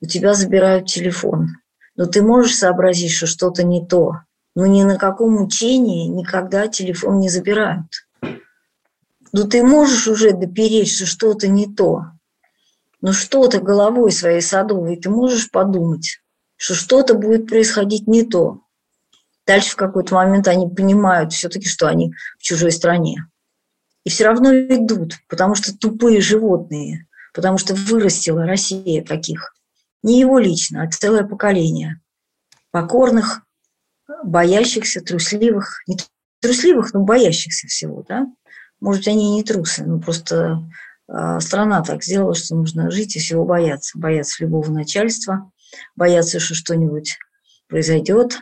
У 0.00 0.06
тебя 0.06 0.34
забирают 0.34 0.86
телефон. 0.86 1.50
Но 1.94 2.06
ты 2.06 2.22
можешь 2.22 2.56
сообразить, 2.56 3.12
что 3.12 3.26
что-то 3.26 3.62
не 3.62 3.86
то. 3.86 4.16
Но 4.56 4.66
ни 4.66 4.82
на 4.82 4.96
каком 4.96 5.40
учении 5.40 6.08
никогда 6.08 6.66
телефон 6.66 7.20
не 7.20 7.28
забирают. 7.28 7.86
Но 9.32 9.44
ты 9.44 9.62
можешь 9.62 10.08
уже 10.08 10.32
допереть, 10.32 10.90
что 10.92 11.06
что-то 11.06 11.46
не 11.46 11.72
то 11.72 12.13
но 13.04 13.12
что-то 13.12 13.60
головой 13.60 14.10
своей 14.12 14.40
садовой 14.40 14.96
ты 14.96 15.10
можешь 15.10 15.50
подумать, 15.50 16.22
что 16.56 16.72
что-то 16.72 17.12
будет 17.12 17.46
происходить 17.46 18.06
не 18.06 18.22
то. 18.22 18.62
Дальше 19.46 19.72
в 19.72 19.76
какой-то 19.76 20.14
момент 20.14 20.48
они 20.48 20.74
понимают 20.74 21.34
все-таки, 21.34 21.68
что 21.68 21.86
они 21.86 22.14
в 22.38 22.42
чужой 22.42 22.72
стране. 22.72 23.26
И 24.04 24.08
все 24.08 24.24
равно 24.24 24.54
идут, 24.54 25.18
потому 25.28 25.54
что 25.54 25.76
тупые 25.76 26.22
животные, 26.22 27.06
потому 27.34 27.58
что 27.58 27.74
вырастила 27.74 28.46
Россия 28.46 29.04
таких. 29.04 29.54
Не 30.02 30.18
его 30.18 30.38
лично, 30.38 30.82
а 30.82 30.90
целое 30.90 31.24
поколение. 31.24 32.00
Покорных, 32.70 33.42
боящихся, 34.22 35.02
трусливых. 35.02 35.82
Не 35.86 35.98
трусливых, 36.40 36.94
но 36.94 37.00
боящихся 37.00 37.66
всего, 37.66 38.02
да? 38.08 38.26
Может 38.80 39.08
они 39.08 39.26
и 39.26 39.34
не 39.34 39.44
трусы, 39.44 39.84
но 39.84 40.00
просто 40.00 40.62
страна 41.40 41.82
так 41.82 42.02
сделала, 42.02 42.34
что 42.34 42.56
нужно 42.56 42.90
жить 42.90 43.16
и 43.16 43.18
всего 43.18 43.44
бояться. 43.44 43.98
Бояться 43.98 44.42
любого 44.42 44.70
начальства, 44.70 45.50
бояться, 45.96 46.40
что 46.40 46.54
что-нибудь 46.54 47.18
произойдет. 47.68 48.38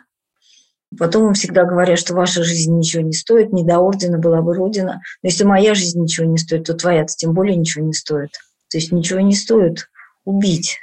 Потом 0.98 1.28
им 1.28 1.34
всегда 1.34 1.64
говорят, 1.64 1.98
что 1.98 2.14
ваша 2.14 2.44
жизнь 2.44 2.76
ничего 2.76 3.02
не 3.02 3.14
стоит, 3.14 3.52
не 3.52 3.64
до 3.64 3.78
ордена 3.78 4.18
была 4.18 4.42
бы 4.42 4.54
родина. 4.54 5.00
Но 5.22 5.28
если 5.28 5.44
моя 5.44 5.74
жизнь 5.74 6.00
ничего 6.00 6.26
не 6.26 6.36
стоит, 6.36 6.64
то 6.64 6.74
твоя-то 6.74 7.14
тем 7.14 7.32
более 7.32 7.56
ничего 7.56 7.84
не 7.84 7.94
стоит. 7.94 8.32
То 8.68 8.78
есть 8.78 8.92
ничего 8.92 9.20
не 9.20 9.34
стоит 9.34 9.88
убить. 10.24 10.78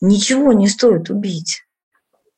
Ничего 0.00 0.52
не 0.52 0.68
стоит 0.68 1.10
убить. 1.10 1.62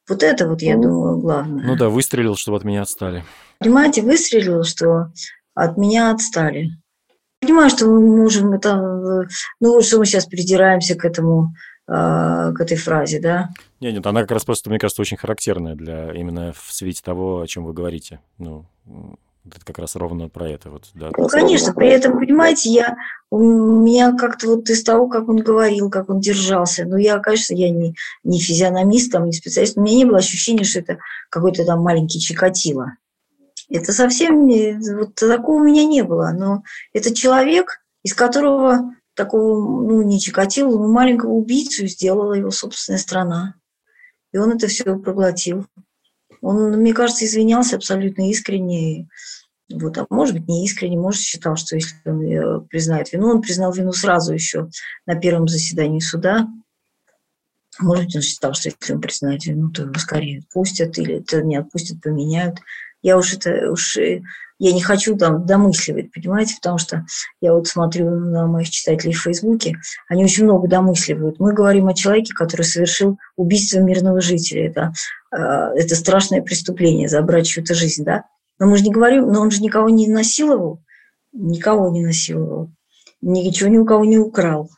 Вот 0.09 0.23
это 0.23 0.49
вот, 0.49 0.63
я 0.63 0.77
ну, 0.77 0.83
думаю, 0.83 1.19
главное. 1.19 1.65
Ну 1.65 1.77
да, 1.77 1.89
выстрелил, 1.89 2.35
чтобы 2.35 2.57
от 2.57 2.65
меня 2.65 2.83
отстали. 2.83 3.25
Понимаете, 3.59 4.03
выстрелил, 4.03 4.65
что 4.65 5.13
от 5.55 5.77
меня 5.77 6.11
отстали 6.11 6.71
понимаю, 7.43 7.71
что 7.71 7.87
мы 7.87 8.01
можем 8.01 8.53
это, 8.53 9.27
ну, 9.61 9.83
что 9.83 9.99
мы 9.99 10.07
сейчас 10.07 10.27
придираемся 10.27 10.95
к 10.95 11.05
этому, 11.05 11.55
а, 11.87 12.53
к 12.53 12.61
этой 12.61 12.77
фразе, 12.77 13.21
да? 13.21 13.51
Нет, 13.81 13.95
нет, 13.95 14.07
она 14.07 14.23
как 14.23 14.31
раз 14.31 14.45
просто, 14.45 14.71
мне 14.71 14.79
кажется, 14.79 15.03
очень 15.03 15.17
характерная 15.17 15.75
для 15.75 16.13
именно 16.13 16.53
в 16.53 16.73
свете 16.73 17.03
того, 17.05 17.41
о 17.41 17.47
чем 17.47 17.65
вы 17.65 17.73
говорите. 17.73 18.21
Ну, 18.39 18.67
это 19.45 19.65
как 19.65 19.79
раз 19.79 19.97
ровно 19.97 20.29
про 20.29 20.49
это 20.49 20.71
вот, 20.71 20.85
да. 20.95 21.11
Ну, 21.17 21.27
конечно, 21.27 21.75
при 21.75 21.89
этом, 21.89 22.19
понимаете, 22.19 22.71
я, 22.71 22.97
у 23.31 23.41
меня 23.41 24.13
как-то 24.17 24.47
вот 24.47 24.71
из 24.71 24.85
того, 24.85 25.09
как 25.09 25.29
он 25.29 25.39
говорил, 25.39 25.91
как 25.91 26.09
он 26.11 26.21
держался, 26.21 26.85
ну, 26.85 26.97
я, 26.97 27.19
конечно, 27.19 27.55
я 27.55 27.71
не, 27.71 27.97
не 28.23 28.39
физиономист, 28.39 29.11
там, 29.11 29.27
не 29.27 29.33
специалист, 29.33 29.77
у 29.77 29.83
меня 29.83 29.97
не 29.97 30.05
было 30.05 30.19
ощущения, 30.19 30.63
что 30.63 30.79
это 30.79 30.99
какой-то 31.29 31.65
там 31.65 31.81
маленький 31.81 32.21
Чикатило. 32.21 32.93
Это 33.73 33.93
совсем 33.93 34.47
вот 34.97 35.15
такого 35.15 35.63
у 35.63 35.65
меня 35.65 35.85
не 35.85 36.03
было. 36.03 36.31
Но 36.37 36.63
это 36.93 37.15
человек, 37.15 37.81
из 38.03 38.13
которого 38.13 38.95
такого, 39.15 39.83
ну, 39.83 40.03
не 40.03 40.21
Чикатило, 40.21 40.79
но 40.79 40.89
маленького 40.89 41.31
убийцу 41.31 41.87
сделала 41.87 42.35
его 42.35 42.51
собственная 42.51 42.99
страна. 42.99 43.55
И 44.33 44.39
он 44.39 44.53
это 44.53 44.67
все 44.67 44.99
проглотил. 44.99 45.67
Он, 46.43 46.73
мне 46.73 46.93
кажется, 46.93 47.25
извинялся 47.25 47.77
абсолютно 47.77 48.29
искренне. 48.31 49.09
Вот, 49.73 49.97
а 49.97 50.07
может 50.11 50.35
быть, 50.35 50.49
не 50.49 50.67
искренне, 50.67 50.99
может, 50.99 51.23
считал, 51.23 51.57
что 51.57 51.77
если 51.77 51.97
он 52.05 52.23
э, 52.23 52.61
признает 52.69 53.11
вину, 53.13 53.29
он 53.29 53.41
признал 53.41 53.73
вину 53.73 53.93
сразу 53.93 54.35
еще 54.35 54.69
на 55.07 55.15
первом 55.15 55.49
заседании 55.49 56.01
суда. 56.01 56.47
Может 57.79 58.05
быть, 58.05 58.17
он 58.17 58.23
считал, 58.23 58.53
что 58.53 58.69
если 58.69 58.93
он 58.93 59.01
признает 59.01 59.47
вину, 59.47 59.71
то 59.71 59.83
его 59.83 59.95
скорее 59.95 60.41
отпустят 60.41 60.99
или 60.99 61.21
это 61.21 61.43
не 61.43 61.57
отпустят, 61.57 62.03
поменяют. 62.03 62.59
Я 63.03 63.19
уж 63.19 63.35
это 63.35 63.71
уж 63.71 63.97
э, 63.97 64.23
я 64.59 64.73
не 64.73 64.81
хочу 64.81 65.17
там 65.17 65.45
домысливать, 65.45 66.13
понимаете, 66.13 66.55
потому 66.55 66.79
что 66.79 67.05
я 67.41 67.53
вот 67.53 67.67
смотрю 67.67 68.09
на 68.11 68.47
моих 68.47 68.71
читателей 68.71 69.13
в 69.13 69.21
Фейсбуке, 69.23 69.77
они 70.09 70.25
очень 70.25 70.45
много 70.45 70.69
домысливают. 70.69 71.41
Мы 71.41 71.53
говорим 71.53 71.89
о 71.89 71.95
человеке, 71.95 72.33
который 72.33 72.63
совершил 72.63 73.19
убийство 73.37 73.81
мирного 73.81 74.21
жителя. 74.21 74.69
Это, 74.69 74.93
э, 75.33 75.37
это 75.37 75.97
страшное 75.97 76.43
преступление, 76.43 77.09
забрать 77.09 77.49
чью-то 77.49 77.75
жизнь, 77.75 78.05
да? 78.05 78.23
Но 78.61 78.67
мы 78.67 78.77
же 78.77 78.85
не 78.85 78.93
говорим, 78.93 79.27
но 79.27 79.41
он 79.41 79.51
же 79.51 79.61
никого 79.63 79.89
не 79.89 80.07
насиловал, 80.07 80.81
никого 81.33 81.91
не 81.91 82.05
насиловал, 82.05 82.71
ничего 83.21 83.69
ни 83.69 83.79
у 83.79 83.85
кого 83.85 84.05
не 84.05 84.19
украл. 84.19 84.71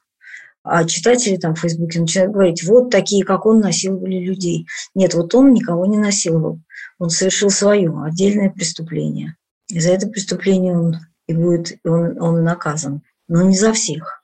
А 0.62 0.84
читатели 0.84 1.36
там 1.36 1.54
в 1.54 1.60
Фейсбуке 1.60 2.00
начинают 2.00 2.32
говорить, 2.32 2.64
вот 2.64 2.88
такие, 2.88 3.22
как 3.22 3.44
он, 3.44 3.60
насиловали 3.60 4.16
людей. 4.16 4.66
Нет, 4.94 5.12
вот 5.12 5.34
он 5.34 5.52
никого 5.52 5.84
не 5.84 5.98
насиловал. 5.98 6.60
Он 6.98 7.10
совершил 7.10 7.50
свое 7.50 7.92
отдельное 8.04 8.50
преступление. 8.50 9.36
И 9.68 9.80
за 9.80 9.92
это 9.92 10.08
преступление 10.08 10.76
он 10.76 10.96
и 11.26 11.34
будет 11.34 11.78
он, 11.84 12.20
он 12.20 12.44
наказан. 12.44 13.02
Но 13.28 13.42
не 13.42 13.56
за 13.56 13.72
всех. 13.72 14.22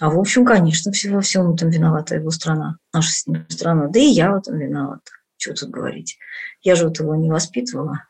А 0.00 0.10
в 0.10 0.18
общем, 0.18 0.44
конечно, 0.44 0.92
во 1.10 1.20
всем 1.20 1.52
этом 1.52 1.70
виновата 1.70 2.16
его 2.16 2.30
страна, 2.30 2.78
наша 2.92 3.12
с 3.12 3.26
ним 3.26 3.46
страна. 3.48 3.88
Да 3.88 3.98
и 3.98 4.06
я 4.06 4.32
в 4.32 4.36
этом 4.36 4.58
виновата. 4.58 5.12
Что 5.36 5.54
тут 5.54 5.70
говорить? 5.70 6.18
Я 6.62 6.74
же 6.74 6.88
вот 6.88 6.98
его 6.98 7.14
не 7.14 7.30
воспитывала, 7.30 8.04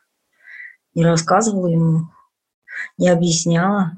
не 0.93 1.05
рассказывала 1.05 1.67
ему, 1.67 2.09
не 2.97 3.09
объясняла, 3.09 3.91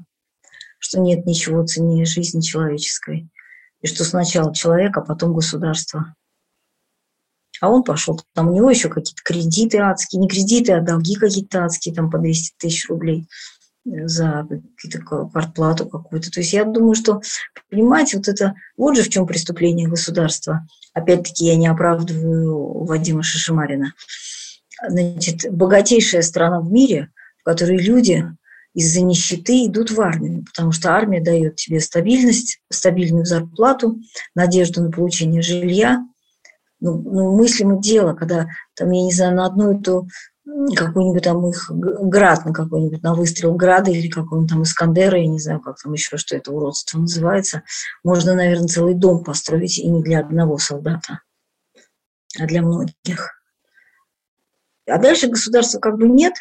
что 0.78 1.00
нет 1.00 1.26
ничего 1.26 1.64
ценнее 1.64 2.04
жизни 2.04 2.40
человеческой. 2.40 3.30
И 3.80 3.86
что 3.86 4.04
сначала 4.04 4.54
человек, 4.54 4.96
а 4.96 5.02
потом 5.02 5.34
государство. 5.34 6.14
А 7.60 7.68
он 7.68 7.82
пошел, 7.82 8.20
там 8.34 8.48
у 8.48 8.54
него 8.54 8.70
еще 8.70 8.88
какие-то 8.88 9.22
кредиты 9.24 9.78
адские, 9.78 10.20
не 10.20 10.28
кредиты, 10.28 10.72
а 10.72 10.80
долги 10.80 11.14
какие-то 11.14 11.64
адские, 11.64 11.94
там 11.94 12.10
по 12.10 12.18
200 12.18 12.54
тысяч 12.58 12.88
рублей 12.88 13.28
за 13.84 14.46
какую-то 14.48 14.98
квартплату 14.98 15.88
какую-то. 15.88 16.30
То 16.30 16.40
есть 16.40 16.52
я 16.52 16.64
думаю, 16.64 16.94
что, 16.94 17.20
понимаете, 17.70 18.18
вот 18.18 18.28
это, 18.28 18.54
вот 18.76 18.96
же 18.96 19.02
в 19.02 19.08
чем 19.08 19.26
преступление 19.26 19.88
государства. 19.88 20.66
Опять-таки 20.92 21.46
я 21.46 21.56
не 21.56 21.68
оправдываю 21.68 22.84
Вадима 22.84 23.22
Шишимарина. 23.22 23.94
Значит, 24.86 25.50
богатейшая 25.50 26.22
страна 26.22 26.60
в 26.60 26.70
мире, 26.70 27.10
в 27.40 27.44
которой 27.44 27.78
люди 27.78 28.24
из-за 28.74 29.00
нищеты 29.00 29.66
идут 29.66 29.90
в 29.90 30.00
армию, 30.00 30.44
потому 30.44 30.72
что 30.72 30.92
армия 30.94 31.20
дает 31.20 31.56
тебе 31.56 31.80
стабильность, 31.80 32.60
стабильную 32.70 33.24
зарплату, 33.24 33.98
надежду 34.34 34.82
на 34.82 34.90
получение 34.90 35.42
жилья, 35.42 36.04
ну, 36.80 37.02
ну, 37.02 37.36
мыслимо 37.36 37.80
дело, 37.80 38.14
когда 38.14 38.46
там, 38.74 38.90
я 38.90 39.02
не 39.02 39.12
знаю, 39.12 39.36
на 39.36 39.46
одну 39.46 39.78
эту 39.78 40.08
какой-нибудь 40.74 41.22
там 41.22 41.46
их 41.48 41.70
град 41.70 42.44
на 42.46 42.52
какой-нибудь, 42.52 43.02
на 43.02 43.14
выстрел 43.14 43.54
града 43.54 43.90
или 43.90 44.08
какого-нибудь 44.08 44.50
там 44.50 44.62
Искандера, 44.62 45.18
я 45.18 45.26
не 45.26 45.38
знаю, 45.38 45.60
как 45.60 45.76
там 45.82 45.92
еще, 45.92 46.16
что 46.16 46.36
это 46.36 46.52
уродство 46.52 46.98
называется, 46.98 47.62
можно, 48.02 48.34
наверное, 48.34 48.68
целый 48.68 48.94
дом 48.94 49.22
построить 49.22 49.78
и 49.78 49.88
не 49.88 50.02
для 50.02 50.20
одного 50.20 50.58
солдата, 50.58 51.20
а 52.38 52.46
для 52.46 52.62
многих. 52.62 53.42
А 54.88 54.98
дальше 54.98 55.28
государства 55.28 55.80
как 55.80 55.98
бы 55.98 56.08
нет, 56.08 56.32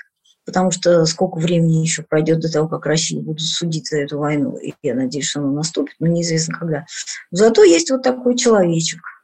потому 0.46 0.72
что 0.72 1.06
сколько 1.06 1.38
времени 1.38 1.82
еще 1.82 2.04
пройдет 2.04 2.40
до 2.40 2.50
того, 2.50 2.70
как 2.70 2.86
Россию 2.86 3.24
будут 3.24 3.42
судить 3.42 3.90
за 3.90 3.98
эту 3.98 4.20
войну, 4.20 4.58
и 4.58 4.74
я 4.84 4.96
надеюсь, 4.96 5.28
что 5.28 5.42
она 5.42 5.52
наступит, 5.52 5.96
но 6.00 6.08
неизвестно 6.08 6.58
когда. 6.58 6.86
Зато 7.32 7.64
есть 7.64 7.92
вот 7.92 8.04
такой 8.04 8.38
человечек– 8.38 9.02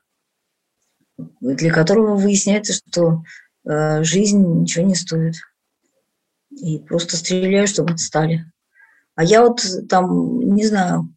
для 1.41 1.71
которого 1.71 2.15
выясняется, 2.15 2.73
что 2.73 3.23
э, 3.65 4.03
жизнь 4.03 4.43
ничего 4.61 4.85
не 4.85 4.95
стоит. 4.95 5.35
И 6.51 6.79
просто 6.79 7.17
стреляю, 7.17 7.67
чтобы 7.67 7.93
отстали. 7.93 8.45
А 9.15 9.23
я 9.23 9.41
вот 9.41 9.63
там, 9.89 10.55
не 10.55 10.65
знаю, 10.65 11.13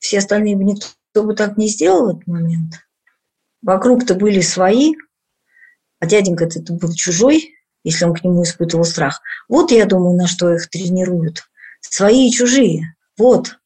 все 0.00 0.18
остальные 0.18 0.56
бы 0.56 0.64
никто 0.64 1.22
бы 1.22 1.34
так 1.34 1.56
не 1.56 1.68
сделал 1.68 2.06
в 2.06 2.16
этот 2.16 2.26
момент. 2.26 2.74
Вокруг-то 3.62 4.14
были 4.14 4.40
свои, 4.40 4.94
а 6.00 6.06
дяденька-то 6.06 6.72
был 6.72 6.92
чужой, 6.94 7.54
если 7.84 8.04
он 8.04 8.14
к 8.14 8.24
нему 8.24 8.42
испытывал 8.42 8.84
страх. 8.84 9.20
Вот 9.48 9.70
я 9.70 9.86
думаю, 9.86 10.16
на 10.16 10.26
что 10.26 10.52
их 10.52 10.68
тренируют. 10.68 11.44
Свои 11.80 12.28
и 12.28 12.32
чужие. 12.32 12.94
Вот. 13.16 13.58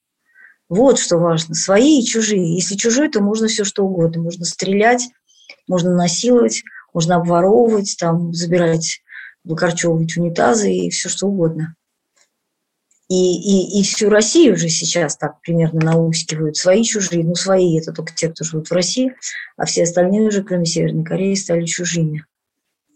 Вот 0.68 0.98
что 0.98 1.18
важно. 1.18 1.54
Свои 1.54 2.00
и 2.00 2.04
чужие. 2.04 2.54
Если 2.54 2.76
чужой, 2.76 3.08
то 3.08 3.20
можно 3.20 3.48
все 3.48 3.64
что 3.64 3.84
угодно. 3.84 4.22
Можно 4.22 4.44
стрелять, 4.44 5.08
можно 5.66 5.94
насиловать, 5.94 6.62
можно 6.92 7.16
обворовывать, 7.16 7.96
там, 7.98 8.32
забирать, 8.32 9.02
выкорчевывать 9.44 10.16
унитазы 10.16 10.72
и 10.72 10.90
все 10.90 11.08
что 11.08 11.26
угодно. 11.26 11.74
И, 13.08 13.14
и, 13.14 13.80
и 13.80 13.82
всю 13.84 14.08
Россию 14.08 14.54
уже 14.54 14.68
сейчас 14.68 15.16
так 15.16 15.40
примерно 15.40 15.80
наускивают. 15.80 16.56
Свои 16.56 16.82
чужие, 16.82 17.24
ну 17.24 17.36
свои 17.36 17.78
это 17.78 17.92
только 17.92 18.12
те, 18.12 18.28
кто 18.28 18.44
живут 18.44 18.68
в 18.68 18.72
России, 18.72 19.14
а 19.56 19.64
все 19.64 19.84
остальные 19.84 20.26
уже, 20.26 20.42
кроме 20.42 20.66
Северной 20.66 21.04
Кореи, 21.04 21.34
стали 21.34 21.64
чужими. 21.66 22.24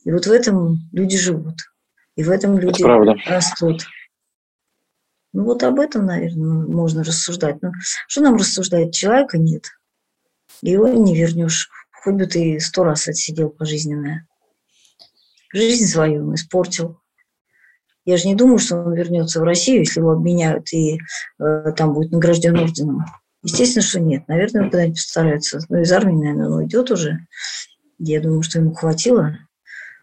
И 0.04 0.10
вот 0.10 0.26
в 0.26 0.32
этом 0.32 0.78
люди 0.92 1.16
живут. 1.16 1.56
И 2.16 2.24
в 2.24 2.30
этом 2.30 2.58
люди 2.58 2.82
растут. 3.28 3.86
Ну 5.32 5.44
вот 5.44 5.62
об 5.62 5.78
этом, 5.78 6.06
наверное, 6.06 6.66
можно 6.66 7.04
рассуждать. 7.04 7.62
Но 7.62 7.70
что 8.08 8.20
нам 8.20 8.36
рассуждать? 8.36 8.92
Человека 8.92 9.38
нет. 9.38 9.66
Его 10.60 10.88
не 10.88 11.16
вернешь 11.16 11.70
Хоть 12.02 12.14
бы 12.14 12.26
ты 12.26 12.58
сто 12.60 12.84
раз 12.84 13.08
отсидел 13.08 13.50
пожизненное. 13.50 14.26
Жизнь 15.52 15.86
свою 15.86 16.26
он 16.26 16.34
испортил. 16.34 17.00
Я 18.04 18.16
же 18.16 18.26
не 18.26 18.34
думаю, 18.34 18.58
что 18.58 18.76
он 18.76 18.94
вернется 18.94 19.40
в 19.40 19.44
Россию, 19.44 19.80
если 19.80 20.00
его 20.00 20.12
обменяют 20.12 20.72
и 20.72 20.98
э, 21.38 21.72
там 21.76 21.92
будет 21.92 22.12
награжден 22.12 22.56
орденом. 22.58 23.04
Естественно, 23.42 23.82
что 23.82 24.00
нет. 24.00 24.26
Наверное, 24.28 24.62
он 24.62 24.70
куда-нибудь 24.70 24.96
постарается. 24.96 25.60
Ну, 25.68 25.80
из 25.80 25.92
армии, 25.92 26.16
наверное, 26.16 26.46
он 26.46 26.54
уйдет 26.54 26.90
уже. 26.90 27.18
Я 27.98 28.20
думаю, 28.20 28.42
что 28.42 28.58
ему 28.58 28.74
хватило. 28.74 29.36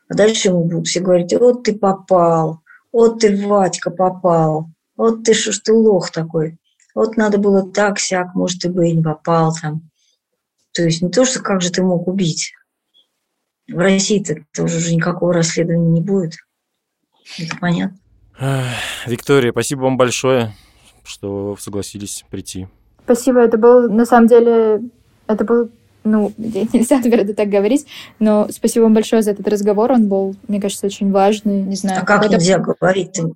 А 0.10 0.14
дальше 0.14 0.50
ему 0.50 0.64
будут 0.66 0.88
все 0.88 1.00
говорить, 1.00 1.34
вот 1.34 1.64
ты 1.64 1.78
попал, 1.78 2.62
вот 2.94 3.20
ты, 3.20 3.46
Вадька, 3.46 3.92
попал, 3.92 4.70
вот 4.96 5.24
ты 5.24 5.34
что 5.34 5.52
ж 5.52 5.60
ты 5.60 5.74
лох 5.74 6.12
такой, 6.12 6.58
вот 6.96 7.18
надо 7.18 7.38
было 7.38 7.70
так, 7.70 8.00
сяк, 8.00 8.34
может, 8.34 8.62
ты 8.62 8.70
бы 8.70 8.88
и 8.88 8.94
не 8.94 9.04
попал 9.04 9.54
там. 9.54 9.90
То 10.78 10.84
есть 10.84 11.02
не 11.02 11.10
то, 11.10 11.26
что 11.26 11.42
как 11.42 11.62
же 11.62 11.72
ты 11.72 11.82
мог 11.82 12.08
убить. 12.08 12.54
В 13.68 13.80
России-то 13.80 14.36
тоже 14.54 14.78
уже 14.78 14.94
никакого 14.94 15.34
расследования 15.34 15.90
не 15.90 16.02
будет. 16.02 16.36
Это 17.40 17.58
понятно. 17.58 17.98
Виктория, 19.08 19.52
спасибо 19.52 19.82
вам 19.82 19.98
большое, 19.98 20.54
что 21.04 21.58
согласились 21.60 22.24
прийти. 22.30 22.68
Спасибо, 23.06 23.40
это 23.40 23.58
был, 23.58 23.90
на 23.92 24.06
самом 24.06 24.28
деле, 24.28 24.82
это 25.26 25.44
был, 25.44 25.72
ну, 26.04 26.32
нельзя, 26.38 27.00
наверное, 27.00 27.34
так 27.34 27.50
говорить, 27.50 27.88
но 28.20 28.48
спасибо 28.52 28.84
вам 28.84 28.94
большое 28.94 29.24
за 29.24 29.32
этот 29.32 29.48
разговор, 29.48 29.92
он 29.92 30.08
был, 30.08 30.36
мне 30.48 30.62
кажется, 30.62 30.86
очень 30.86 31.12
важный, 31.12 31.64
не 31.64 31.76
знаю. 31.76 32.04
А 32.04 32.06
как 32.06 32.30
нельзя 32.30 32.60
говорить-то? 32.60 33.32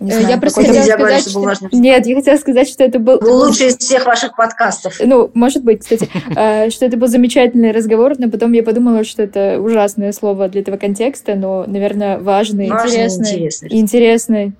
Не 0.00 0.10
э, 0.10 0.14
знаю, 0.14 0.28
я 0.28 0.38
просто 0.38 0.60
хотела 0.60 0.82
сказать, 0.82 0.98
говорить, 0.98 1.30
что... 1.30 1.40
Важно. 1.40 1.68
Нет, 1.72 2.06
я 2.06 2.16
хотела 2.16 2.36
сказать, 2.36 2.68
что 2.68 2.84
это 2.84 2.98
был... 2.98 3.18
Был 3.20 3.44
лучший 3.44 3.68
из 3.68 3.78
всех 3.78 4.06
ваших 4.06 4.34
подкастов. 4.36 5.00
Ну, 5.00 5.30
может 5.34 5.62
быть, 5.62 5.80
кстати, 5.80 6.08
э, 6.36 6.70
что 6.70 6.86
это 6.86 6.96
был 6.96 7.06
замечательный 7.06 7.70
разговор, 7.70 8.14
но 8.18 8.28
потом 8.28 8.52
я 8.52 8.62
подумала, 8.62 9.04
что 9.04 9.22
это 9.22 9.60
ужасное 9.60 10.12
слово 10.12 10.48
для 10.48 10.62
этого 10.62 10.76
контекста, 10.76 11.34
но, 11.34 11.64
наверное, 11.66 12.18
важный, 12.18 12.66
интересный. 12.66 13.34
Интересный. 13.34 13.68
Интересный. 13.70 14.52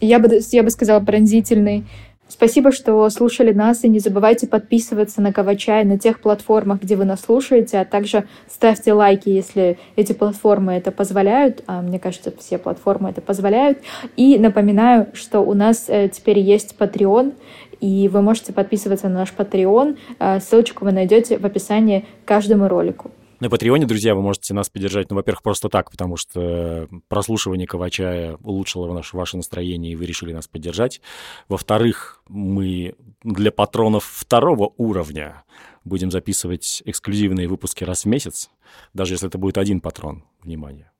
Я 0.00 0.18
бы, 0.18 0.40
я 0.50 0.62
бы 0.62 0.70
сказала, 0.70 1.00
пронзительный. 1.00 1.84
Спасибо, 2.30 2.70
что 2.70 3.10
слушали 3.10 3.52
нас, 3.52 3.82
и 3.82 3.88
не 3.88 3.98
забывайте 3.98 4.46
подписываться 4.46 5.20
на 5.20 5.32
Кавачай 5.32 5.84
на 5.84 5.98
тех 5.98 6.20
платформах, 6.20 6.80
где 6.80 6.94
вы 6.94 7.04
нас 7.04 7.22
слушаете, 7.22 7.80
а 7.80 7.84
также 7.84 8.24
ставьте 8.48 8.92
лайки, 8.92 9.28
если 9.28 9.78
эти 9.96 10.12
платформы 10.12 10.74
это 10.74 10.92
позволяют, 10.92 11.64
а 11.66 11.82
мне 11.82 11.98
кажется, 11.98 12.32
все 12.38 12.58
платформы 12.58 13.10
это 13.10 13.20
позволяют. 13.20 13.78
И 14.16 14.38
напоминаю, 14.38 15.08
что 15.12 15.40
у 15.40 15.54
нас 15.54 15.86
э, 15.88 16.08
теперь 16.08 16.38
есть 16.38 16.76
Patreon, 16.78 17.34
и 17.80 18.08
вы 18.08 18.22
можете 18.22 18.52
подписываться 18.52 19.08
на 19.08 19.18
наш 19.18 19.34
Patreon. 19.36 19.98
Э, 20.20 20.38
ссылочку 20.38 20.84
вы 20.84 20.92
найдете 20.92 21.36
в 21.36 21.44
описании 21.44 22.06
к 22.24 22.28
каждому 22.28 22.68
ролику. 22.68 23.10
На 23.40 23.48
Патреоне, 23.48 23.86
друзья, 23.86 24.14
вы 24.14 24.20
можете 24.20 24.52
нас 24.52 24.68
поддержать, 24.68 25.08
ну, 25.08 25.16
во-первых, 25.16 25.42
просто 25.42 25.70
так, 25.70 25.90
потому 25.90 26.18
что 26.18 26.88
прослушивание 27.08 27.66
Кавачая 27.66 28.36
улучшило 28.42 28.86
ваше, 28.86 29.16
ваше 29.16 29.38
настроение, 29.38 29.92
и 29.92 29.96
вы 29.96 30.04
решили 30.04 30.34
нас 30.34 30.46
поддержать. 30.46 31.00
Во-вторых, 31.48 32.22
мы 32.28 32.94
для 33.24 33.50
патронов 33.50 34.04
второго 34.04 34.74
уровня 34.76 35.44
будем 35.84 36.10
записывать 36.10 36.82
эксклюзивные 36.84 37.48
выпуски 37.48 37.82
раз 37.82 38.04
в 38.04 38.08
месяц, 38.08 38.50
даже 38.92 39.14
если 39.14 39.28
это 39.28 39.38
будет 39.38 39.56
один 39.56 39.80
патрон. 39.80 40.24
Внимание. 40.42 40.90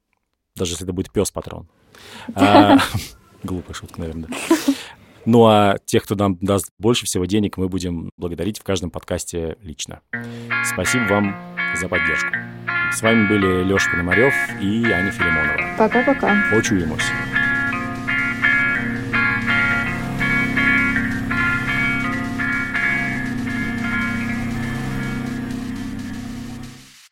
даже 0.57 0.72
если 0.72 0.84
это 0.84 0.95
будет 0.95 1.12
пес-патрон. 1.12 1.68
А, 2.34 2.78
глупая 3.43 3.74
шутка, 3.74 4.01
наверное. 4.01 4.30
Ну 5.27 5.47
а 5.47 5.77
тех, 5.85 6.05
кто 6.05 6.14
нам 6.14 6.37
даст 6.41 6.71
больше 6.79 7.07
всего 7.07 7.25
денег, 7.25 7.57
мы 7.57 7.68
будем 7.68 8.11
благодарить 8.16 8.59
в 8.59 8.62
каждом 8.62 8.91
подкасте 8.91 9.57
лично. 9.62 10.01
Спасибо 10.73 11.05
вам 11.05 11.37
за 11.77 11.89
поддержку. 11.89 12.31
С 12.93 13.03
вами 13.03 13.29
были 13.29 13.62
Леша 13.64 13.91
Пономарев 13.91 14.35
и 14.61 14.85
Аня 14.91 15.12
Филимонова. 15.12 15.77
Пока-пока. 15.79 16.43
Почуемся. 16.51 17.12